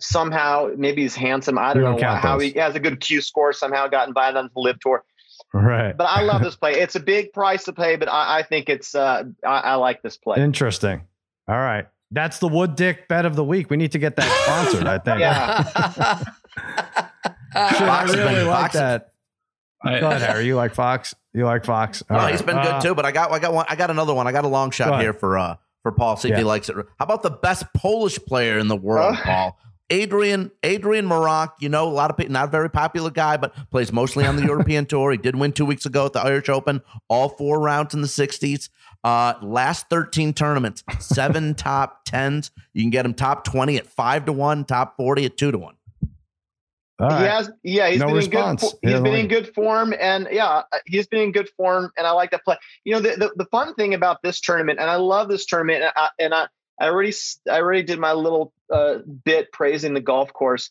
[0.00, 1.58] somehow maybe he's handsome.
[1.58, 3.52] I don't know how he has a good Q score.
[3.52, 5.04] Somehow got invited on the LIV tour.
[5.52, 5.96] Right.
[5.96, 6.72] But I love this play.
[6.72, 10.02] It's a big price to pay, but I, I think it's uh, I, I like
[10.02, 10.42] this play.
[10.42, 11.02] Interesting.
[11.48, 11.86] All right.
[12.10, 13.70] That's the wood dick bet of the week.
[13.70, 15.20] We need to get that sponsored, I think.
[15.20, 15.62] Yeah.
[17.72, 19.12] Shit, I really like that.
[19.84, 20.46] Go ahead, Harry.
[20.46, 21.14] You like Fox?
[21.32, 22.02] You like Fox?
[22.08, 22.32] All no, right.
[22.32, 22.94] he's been good uh, too.
[22.94, 23.66] But I got, I got one.
[23.68, 24.26] I got another one.
[24.26, 26.16] I got a long shot here for uh for Paul.
[26.16, 26.34] See yeah.
[26.34, 26.76] if he likes it.
[26.76, 29.58] How about the best Polish player in the world, uh, Paul?
[29.90, 33.54] Adrian Adrian Meronk, you know, a lot of people, not a very popular guy, but
[33.70, 35.12] plays mostly on the European tour.
[35.12, 38.08] He did win two weeks ago at the Irish Open, all four rounds in the
[38.08, 38.68] 60s.
[39.04, 42.50] Uh, last 13 tournaments, seven top tens.
[42.72, 45.58] You can get him top 20 at five to one, top 40 at two to
[45.58, 45.76] one.
[46.98, 48.62] All He has, yeah, he's no been response.
[48.62, 48.90] in good.
[48.90, 52.30] He's been in good form, and yeah, he's been in good form, and I like
[52.30, 52.56] that play.
[52.84, 55.82] You know, the, the, the fun thing about this tournament, and I love this tournament,
[55.82, 56.46] and I, and I,
[56.80, 57.12] I already
[57.50, 60.70] I already did my little uh, bit praising the golf course.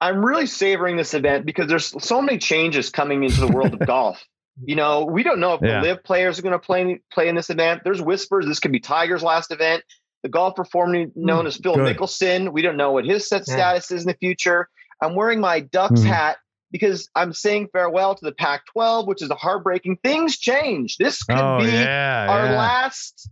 [0.00, 3.80] I'm really savoring this event because there's so many changes coming into the world of
[3.86, 4.24] golf.
[4.64, 5.80] You know, we don't know if yeah.
[5.80, 7.82] the LIV players are going to play play in this event.
[7.84, 9.82] There's whispers this could be Tiger's last event.
[10.22, 11.96] The golfer formerly known mm, as Phil good.
[11.96, 13.96] Mickelson, we don't know what his set status yeah.
[13.96, 14.68] is in the future.
[15.00, 16.06] I'm wearing my Ducks mm.
[16.06, 16.36] hat
[16.70, 19.98] because I'm saying farewell to the Pac-12, which is a heartbreaking.
[20.02, 20.96] Things change.
[20.96, 23.30] This could oh, be yeah, our last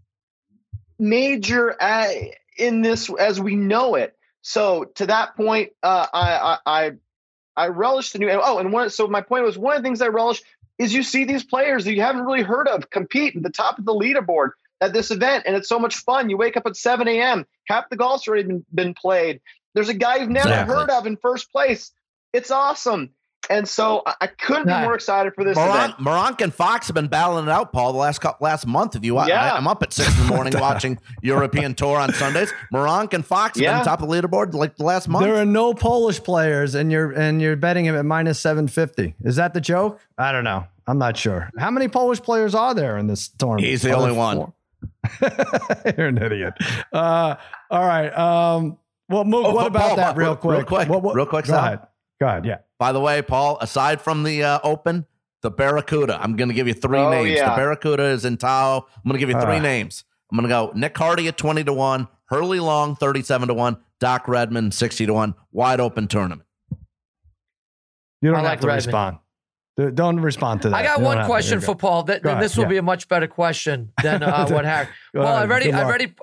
[0.99, 2.09] major uh,
[2.59, 4.15] in this as we know it.
[4.43, 6.93] So to that point, uh, I, I
[7.57, 8.31] I relish the new.
[8.31, 8.91] Oh, and one.
[8.91, 10.43] So my point was one of the things I relish
[10.81, 13.79] is you see these players that you haven't really heard of compete at the top
[13.79, 16.31] of the leaderboard at this event, and it's so much fun.
[16.31, 17.45] You wake up at 7 a.m.
[17.67, 19.43] Half the golf's already been, been played.
[19.75, 20.75] There's a guy you've never exactly.
[20.75, 21.93] heard of in first place.
[22.33, 23.11] It's awesome.
[23.49, 25.99] And so I couldn't be more excited for this Moron, event.
[25.99, 28.95] Meronk and Fox have been battling it out, Paul, the last couple, last month.
[28.95, 29.55] If you watch, yeah.
[29.55, 32.53] I, am up at six in the morning watching European Tour on Sundays.
[32.73, 33.79] Meronk and Fox have yeah.
[33.79, 35.25] been top of the leaderboard like the last month.
[35.25, 39.15] There are no Polish players, and you're and you're betting him at minus seven fifty.
[39.25, 40.01] Is that the joke?
[40.19, 40.67] I don't know.
[40.87, 41.51] I'm not sure.
[41.59, 43.67] How many Polish players are there in this tournament?
[43.67, 44.53] He's the only one.
[45.97, 46.55] you're an idiot.
[46.93, 47.37] Uh,
[47.71, 48.11] all right.
[48.11, 48.79] Um,
[49.09, 50.59] well, Mook, oh, what about Paul, that, real quick?
[50.59, 50.89] Real quick.
[50.89, 51.47] What, what, real quick.
[51.47, 51.81] Go ahead.
[52.21, 52.45] Go ahead.
[52.45, 52.59] Yeah.
[52.79, 55.07] By the way, Paul, aside from the uh, Open,
[55.43, 57.31] the Barracuda, I'm going to give you three oh, names.
[57.31, 57.51] Yeah.
[57.51, 58.87] The Barracuda is in Tahoe.
[58.97, 59.63] I'm going to give you three uh.
[59.63, 60.05] names.
[60.31, 63.77] I'm going to go Nick Hardy at 20 to 1, Hurly Long 37 to 1,
[63.99, 66.47] Doc Redman 60 to 1, wide open tournament.
[68.23, 68.77] You don't I have like to Redman.
[68.77, 69.19] respond.
[69.95, 70.77] Don't respond to that.
[70.77, 72.03] I got one question for Paul.
[72.05, 72.71] That, this will yeah.
[72.71, 74.89] be a much better question than uh, what Harry.
[75.15, 76.15] Well, I already, I already,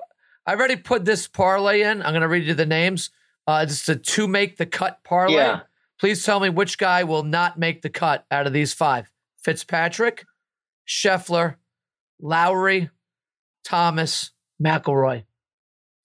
[0.46, 2.02] I already put this parlay in.
[2.02, 3.10] I'm going to read you the names.
[3.48, 5.34] Uh, it's a to make the cut parlay.
[5.34, 5.60] Yeah.
[6.00, 9.10] Please tell me which guy will not make the cut out of these five
[9.42, 10.24] Fitzpatrick,
[10.86, 11.56] Scheffler,
[12.20, 12.90] Lowry,
[13.64, 14.30] Thomas,
[14.62, 15.24] McIlroy.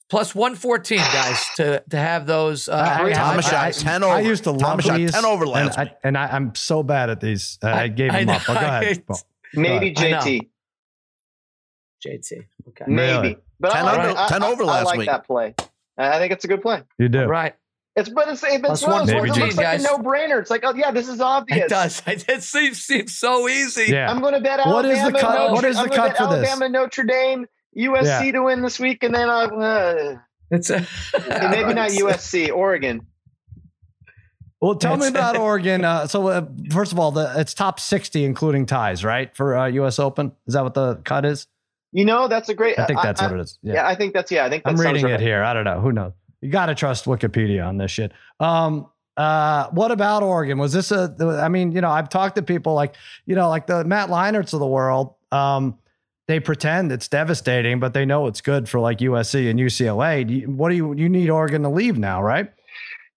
[0.09, 2.69] Plus 114, guys, to, to have those.
[2.69, 4.13] Uh, I, Thomas I, shot 10 over.
[4.13, 5.11] I used to love Thomas these.
[5.11, 7.57] Shot 10 over last and, I, and I, am so bad at these.
[7.63, 8.41] Uh, I, gave them up.
[8.47, 9.03] Oh, go ahead.
[9.53, 10.49] Maybe JT.
[12.05, 12.45] JT.
[12.69, 12.85] Okay.
[12.87, 13.37] Maybe.
[13.59, 15.07] But 10, I, over, 10 over last I like week.
[15.07, 15.55] that play.
[15.97, 16.83] I think it's a good play.
[16.97, 17.25] You do.
[17.25, 17.55] Right.
[17.95, 19.83] It's but it's, it's Plus one of those one ones looks like a guys.
[19.83, 20.41] no brainer.
[20.41, 21.65] It's like, oh yeah, this is obvious.
[21.65, 22.01] It does.
[22.07, 23.91] It seems, seems so easy.
[23.91, 24.09] Yeah.
[24.09, 24.73] I'm going to bet Alabama.
[24.73, 26.49] What is the cut- Notre, what is I'm the gonna cut bet for this?
[26.49, 27.45] Alabama, Notre Dame,
[27.77, 28.31] USC Yeah.
[28.31, 30.15] to win this week, and then I uh,
[30.49, 30.77] It's a,
[31.29, 33.05] and maybe not USC, Oregon.
[34.59, 35.83] Well, tell me about Oregon.
[35.85, 39.35] Uh, so, uh, first of all, the, it's top 60, including ties, right?
[39.35, 39.99] For uh, U.S.
[39.99, 40.31] Open.
[40.47, 41.47] Is that what the cut is?
[41.91, 42.79] You know, that's a great.
[42.79, 43.59] I think that's what it is.
[43.61, 43.85] Yeah.
[43.85, 44.45] I think that's yeah.
[44.45, 45.19] I think I'm that sounds reading right.
[45.19, 45.43] it here.
[45.43, 45.79] I don't know.
[45.79, 46.13] Who knows?
[46.43, 48.11] You got to trust Wikipedia on this shit.
[48.39, 50.57] Um, uh, what about Oregon?
[50.57, 51.15] Was this a?
[51.41, 54.53] I mean, you know, I've talked to people like, you know, like the Matt Leinerts
[54.53, 55.13] of the world.
[55.31, 55.77] Um,
[56.27, 60.47] they pretend it's devastating, but they know it's good for like USC and UCLA.
[60.47, 60.93] What do you?
[60.93, 62.51] You need Oregon to leave now, right?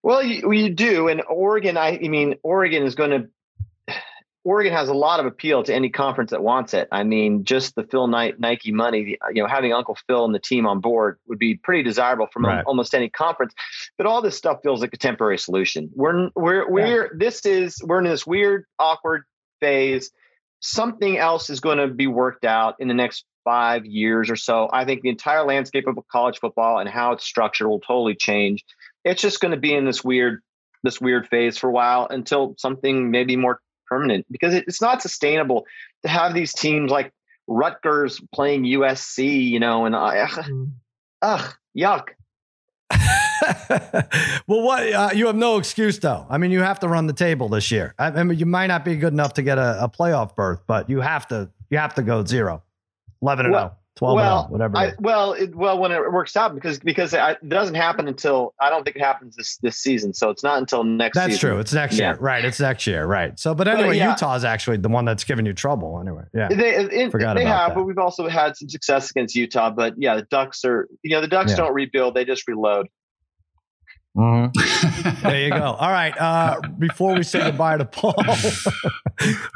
[0.02, 1.76] Well, you, you do, and Oregon.
[1.76, 3.28] I, I mean, Oregon is going to.
[4.46, 6.86] Oregon has a lot of appeal to any conference that wants it.
[6.92, 10.38] I mean, just the Phil Knight Nike money, you know, having Uncle Phil and the
[10.38, 12.64] team on board would be pretty desirable from Right.
[12.64, 13.54] almost any conference.
[13.98, 15.90] But all this stuff feels like a temporary solution.
[15.96, 19.24] We're we're we're this is we're in this weird, awkward
[19.58, 20.12] phase.
[20.60, 24.68] Something else is going to be worked out in the next five years or so.
[24.72, 28.64] I think the entire landscape of college football and how it's structured will totally change.
[29.04, 30.40] It's just going to be in this weird
[30.84, 35.66] this weird phase for a while until something maybe more permanent because it's not sustainable
[36.02, 37.12] to have these teams like
[37.46, 40.50] Rutgers playing USC, you know, and I, ugh,
[41.22, 42.08] ugh, yuck.
[44.48, 46.26] well, what uh, you have no excuse though.
[46.28, 47.94] I mean, you have to run the table this year.
[47.98, 50.60] I, I mean, you might not be good enough to get a, a playoff berth,
[50.66, 51.50] but you have to.
[51.68, 52.62] You have to go zero,
[53.22, 54.76] 11 and Well- 0, 12 and well, 0, whatever.
[54.76, 58.54] I, well, it, well, when it works out because because I, it doesn't happen until
[58.60, 61.16] I don't think it happens this this season, so it's not until next.
[61.16, 61.50] That's season.
[61.50, 61.58] true.
[61.58, 62.10] It's next Yeah.
[62.10, 62.44] year, right?
[62.44, 63.38] It's next year, right?
[63.38, 64.10] So, but anyway, yeah.
[64.10, 65.98] Utah's actually the one that's giving you trouble.
[65.98, 66.48] Anyway, yeah.
[66.48, 67.74] They, it, Forgot they about have, that.
[67.74, 69.70] but we've also had some success against Utah.
[69.70, 71.56] But yeah, the Ducks are, you know, the Ducks Yeah.
[71.56, 72.88] don't rebuild; they just reload.
[75.22, 75.62] There you go.
[75.78, 76.16] All right.
[76.18, 78.14] Uh, before we say goodbye to Paul,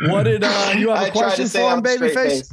[0.09, 2.53] what did uh, you have I a tried to question for him, I'm babyface?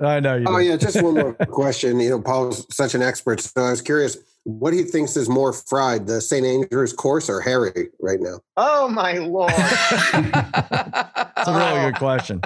[0.00, 0.08] Faced.
[0.08, 0.44] I know you.
[0.48, 0.64] Oh do.
[0.64, 2.00] yeah, just one more question.
[2.00, 4.18] You know, Paul's such an expert, so I was curious.
[4.44, 6.46] What he thinks is more fried, the St.
[6.46, 8.40] Andrews course or Harry right now?
[8.56, 9.52] Oh my lord!
[10.12, 12.40] That's a really good question.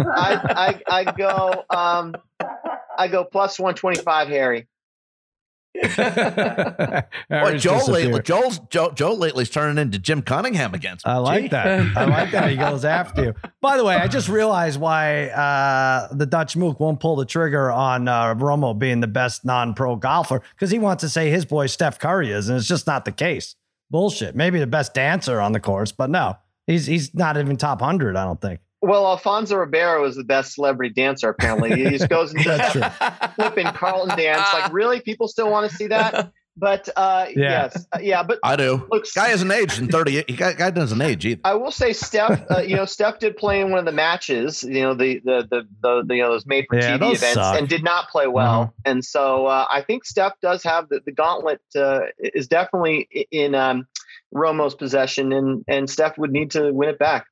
[0.00, 2.14] I, I I go um
[2.98, 4.66] I go plus one twenty five Harry.
[5.82, 8.24] Boy, Aaron's Joe lately, disappeared.
[8.24, 11.12] Joel's Joe, Joe lately's turning into Jim Cunningham against me.
[11.12, 11.48] I like Gee.
[11.48, 11.96] that.
[11.96, 12.50] I like that.
[12.50, 13.34] He goes after you.
[13.60, 17.70] By the way, I just realized why uh, the Dutch Mook won't pull the trigger
[17.70, 21.66] on uh, Romo being the best non-pro golfer because he wants to say his boy
[21.66, 23.54] Steph Curry is, and it's just not the case.
[23.90, 24.36] Bullshit.
[24.36, 28.16] Maybe the best dancer on the course, but no, he's he's not even top hundred.
[28.16, 28.60] I don't think.
[28.80, 31.28] Well, Alfonso Ribeiro is the best celebrity dancer.
[31.28, 34.46] Apparently, he just goes into That's that flipping Carlton dance.
[34.52, 36.32] Like, really, people still want to see that?
[36.60, 37.50] But uh, Yeah.
[37.70, 38.24] yes, Uh, yeah.
[38.24, 38.84] But I do.
[38.90, 40.24] look, Guy hasn't aged in 30.
[40.26, 41.40] He guy, guy doesn't age either.
[41.44, 42.42] I will say, Steph.
[42.50, 44.64] Uh, you know, Steph did play in one of the matches.
[44.64, 47.34] You know, the the the, the, the you know those made for Yeah, TV events,
[47.34, 47.56] suck.
[47.60, 48.60] and did not play well.
[48.62, 48.70] Uh-huh.
[48.84, 51.60] And so uh, I think Steph does have the, the gauntlet.
[51.76, 53.86] Uh, is definitely in um,
[54.34, 57.26] Romo's possession, and and Steph would need to win it back.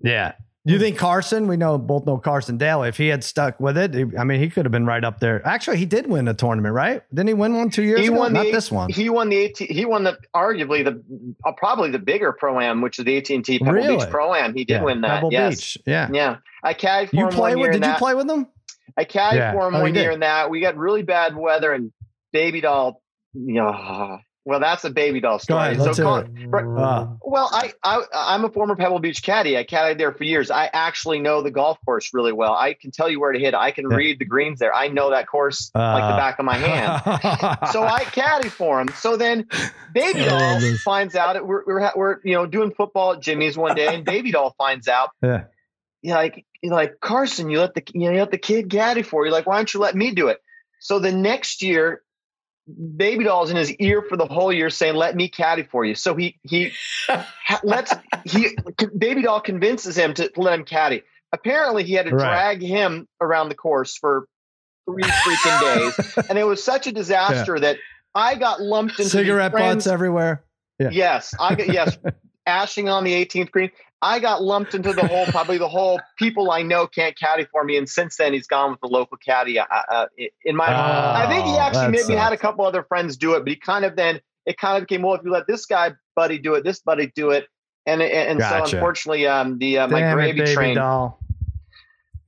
[0.00, 0.32] Yeah.
[0.64, 1.48] You think Carson?
[1.48, 2.90] We know both know Carson Daly.
[2.90, 5.18] If he had stuck with it, he- I mean, he could have been right up
[5.18, 5.40] there.
[5.46, 7.00] Actually, he did win a tournament, right?
[7.14, 8.18] Didn't he win one two years He ago?
[8.18, 8.90] won Not the this one.
[8.90, 11.02] He won the AT, he won the arguably the
[11.46, 13.96] uh, probably the bigger pro am, which is the AT and T Pebble Really?
[13.96, 14.52] Beach Pro Am.
[14.52, 15.08] He did Yeah, win that.
[15.08, 15.54] Pebble yes.
[15.54, 15.78] Beach.
[15.86, 16.10] Yeah.
[16.12, 17.76] Yeah, I caddied for You him play one year with?
[17.76, 17.98] in Did you that.
[17.98, 18.46] play with them?
[18.98, 19.52] I caddied Yeah.
[19.52, 20.14] for him Oh, you one year did.
[20.14, 20.50] in that.
[20.50, 21.92] We got really bad weather and
[22.34, 23.00] baby doll.
[23.32, 24.18] You know,
[24.48, 25.72] well, that's a baby doll Go story.
[25.72, 25.94] ahead.
[25.94, 26.54] So, Con- it.
[26.54, 29.58] Uh, well, I, I I'm a former Pebble Beach caddy.
[29.58, 30.50] I caddied there for years.
[30.50, 32.54] I actually know the golf course really well.
[32.54, 33.52] I can tell you where to hit.
[33.54, 33.96] I can Yeah.
[33.98, 34.74] read the greens there.
[34.74, 37.68] I know that course like the Uh, back of my hand.
[37.72, 38.88] so I caddy for him.
[38.96, 39.46] So then
[39.92, 43.76] Baby Doll finds out it, we're, we're, we're, you know, doing football at Jimmy's one
[43.76, 45.44] day and Baby Doll finds out, yeah.
[46.00, 48.70] you know, like, you're like Carson, you let the, you, know, you let the kid
[48.70, 49.30] caddy for you.
[49.30, 50.38] Like, why don't you let me do it?
[50.80, 52.02] So the next year,
[52.96, 55.94] Baby Doll's in his ear for the whole year saying, let me caddy for you.
[55.94, 56.72] So he, he
[57.08, 57.94] ha- lets,
[58.24, 58.56] he,
[58.96, 61.02] Baby Doll convinces him to let him caddy.
[61.32, 62.28] Apparently he had to Right.
[62.28, 64.26] drag him around the course for
[64.88, 67.76] three freaking days and it was such a disaster that
[68.14, 70.44] I got lumped into Cigarette butts everywhere.
[70.78, 70.90] Yeah.
[70.90, 71.98] Yes, I got yes,
[72.48, 73.70] ashing on the 18th green.
[74.00, 77.64] I got lumped into the whole probably the whole people I know can't caddy for
[77.64, 79.58] me, and since then he's gone with the local caddy.
[79.58, 80.06] Uh, uh,
[80.44, 83.34] in my, I think he Oh, actually that maybe had a couple other friends do
[83.34, 85.66] it, but he kind of then it kind of became well if you let this
[85.66, 87.48] guy buddy do it, this buddy do it,
[87.86, 88.70] and and, and Gotcha.
[88.70, 90.76] so unfortunately, um, the uh, my Damn it, gravy baby train.
[90.76, 91.18] doll.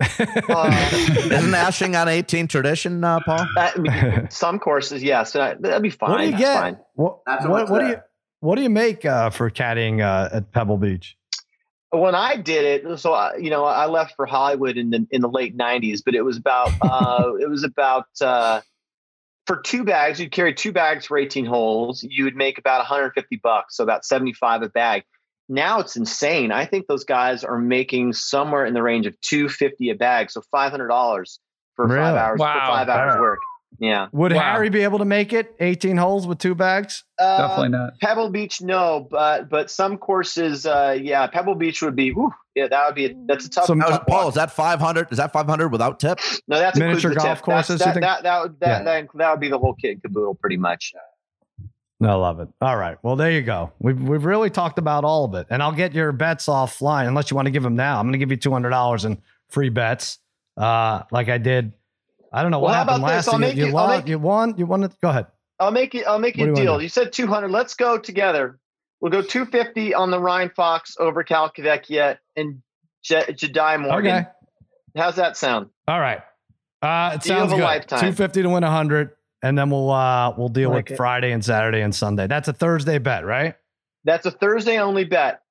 [0.00, 0.90] Uh,
[1.30, 3.46] Isn't ashing on 18 tradition, uh, Paul?
[3.56, 6.10] I mean, some courses, yes, that'd be fine.
[6.10, 6.60] what do you That's get?
[6.60, 6.78] fine.
[6.94, 7.96] What, That's what, what's what do you
[8.40, 11.16] what do you make uh, for caddying uh, at Pebble Beach?
[11.92, 15.20] when I did it, so I, you know, I left for Hollywood in the in
[15.22, 18.60] the late '90s, but it was about uh, it was about uh,
[19.46, 20.20] for two bags.
[20.20, 22.02] You'd carry two bags for 18 holes.
[22.08, 25.02] You would make about 150 bucks, so about 75 a bag.
[25.48, 26.52] Now it's insane.
[26.52, 30.42] I think those guys are making somewhere in the range of 250 a bag, so
[30.52, 31.40] 500 dollars
[31.74, 31.98] for Really?
[31.98, 32.54] five hours Wow.
[32.54, 33.20] for five hours Wow.
[33.20, 33.38] work.
[33.78, 34.40] Yeah, Would Wow.
[34.54, 37.04] Harry be able to make it 18 holes with two bags?
[37.18, 37.98] Uh, Definitely not.
[38.00, 42.10] Pebble Beach, no, but but some courses, uh, yeah, Pebble Beach would be.
[42.10, 43.14] Whew, yeah, that would be.
[43.26, 43.64] That's a tough.
[43.66, 44.28] Some- tough Paul, walk.
[44.30, 45.10] is that 500?
[45.12, 46.18] Is that 500 without tip?
[46.48, 47.44] No, that's includes Miniature the golf tip.
[47.44, 48.02] courses, That's, you that, think?
[48.02, 48.82] that, that, would, that, Yeah.
[49.02, 50.92] that, that would be the whole kit and caboodle, pretty much.
[52.02, 52.48] I love it.
[52.60, 52.96] All right.
[53.02, 53.72] Well, there you go.
[53.78, 57.30] We've we've really talked about all of it, and I'll get your bets offline unless
[57.30, 57.98] you want to give them now.
[57.98, 60.18] I'm going to give you two hundred dollars in free bets,
[60.56, 61.72] uh, like I did.
[62.32, 63.26] I don't know what Well, how happened about this?
[63.26, 63.48] last I'll year.
[63.48, 64.54] make You, it- lost, you won.
[64.56, 64.84] You won.
[64.84, 64.92] It.
[65.02, 65.26] Go ahead.
[65.58, 66.06] I'll make it.
[66.06, 66.80] I'll make you a do you deal.
[66.82, 67.48] You said 200.
[67.50, 68.58] Let's go together.
[69.00, 72.62] We'll go 250 on the Ryan Fox over Calcavecchia and
[73.02, 74.16] Je- Jedi Morgan.
[74.16, 74.28] Okay.
[74.96, 75.68] How's that sound?
[75.88, 76.20] All right.
[76.82, 77.60] Uh, it Deal sounds good.
[77.60, 78.00] lifetime.
[78.00, 79.10] Two fifty to win hundred,
[79.42, 80.96] and then we'll uh we'll deal Like with it.
[80.96, 82.26] Friday and Saturday and Sunday.
[82.26, 83.54] That's a Thursday bet, right?
[84.04, 85.42] That's a Thursday only bet.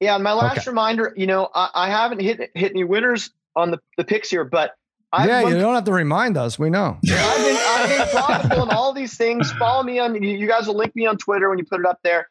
[0.00, 0.16] Yeah.
[0.18, 0.70] My last Okay.
[0.70, 4.44] reminder, you know, I, I haven't hit hit any winners on the, the picks here,
[4.44, 4.74] but
[5.14, 6.58] I've yeah, won you don't have to remind us.
[6.58, 6.98] We know.
[7.10, 9.50] I've been I've been profitable in all these things.
[9.52, 11.86] Follow me on you you guys will link me on Twitter when you put it
[11.86, 12.28] up there.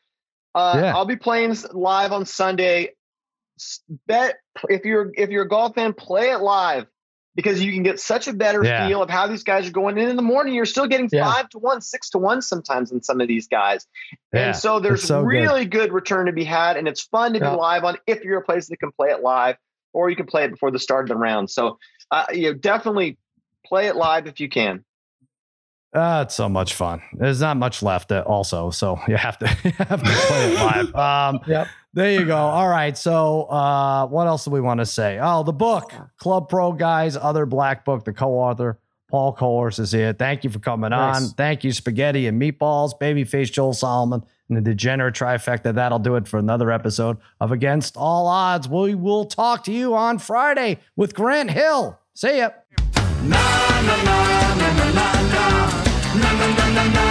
[0.55, 0.95] Uh, Yeah.
[0.95, 2.91] I'll be playing live on Sunday.
[4.07, 4.35] Bet
[4.69, 6.87] if you're if you're a golf fan, play it live
[7.35, 8.87] because you can get such a better Yeah.
[8.87, 9.97] feel of how these guys are going.
[9.97, 11.31] And in the morning, you're still getting Yeah.
[11.31, 13.87] five to one, six to one sometimes in some of these guys.
[14.33, 15.27] Yeah, and so there's it's so good.
[15.27, 15.91] really good.
[15.93, 17.51] return to be had, and it's fun to Yeah.
[17.51, 19.55] be live on if you're a place that can play it live,
[19.93, 21.49] or you can play it before the start of the round.
[21.49, 21.79] So
[22.13, 23.17] uh, you know, definitely
[23.65, 24.83] play it live if you can.
[25.93, 27.01] Uh, it's so much fun.
[27.13, 30.55] There's not much left uh, also, so you have to you have to play it
[30.55, 30.95] live.
[31.35, 31.67] Um, Yep.
[31.95, 32.35] There you go.
[32.37, 32.97] All right.
[32.97, 35.19] So, uh, what else do we want to say?
[35.21, 38.03] Oh, the book, Club Pro Guys, other black book.
[38.03, 38.79] The co-author
[39.11, 40.11] Paul Cohorst is here.
[40.11, 41.17] Thank you for coming Nice.
[41.17, 41.29] on.
[41.37, 45.71] Thank you, Spaghetti and Meatballs, Babyface Joel Solomon, and the Degenerate Trifecta.
[45.75, 48.67] That'll do it for another episode of Against All Odds.
[48.67, 51.99] We will talk to you on Friday with Grant Hill.
[52.15, 52.51] See ya.
[53.25, 53.41] Na,
[53.81, 53.95] na,
[56.93, 57.02] na,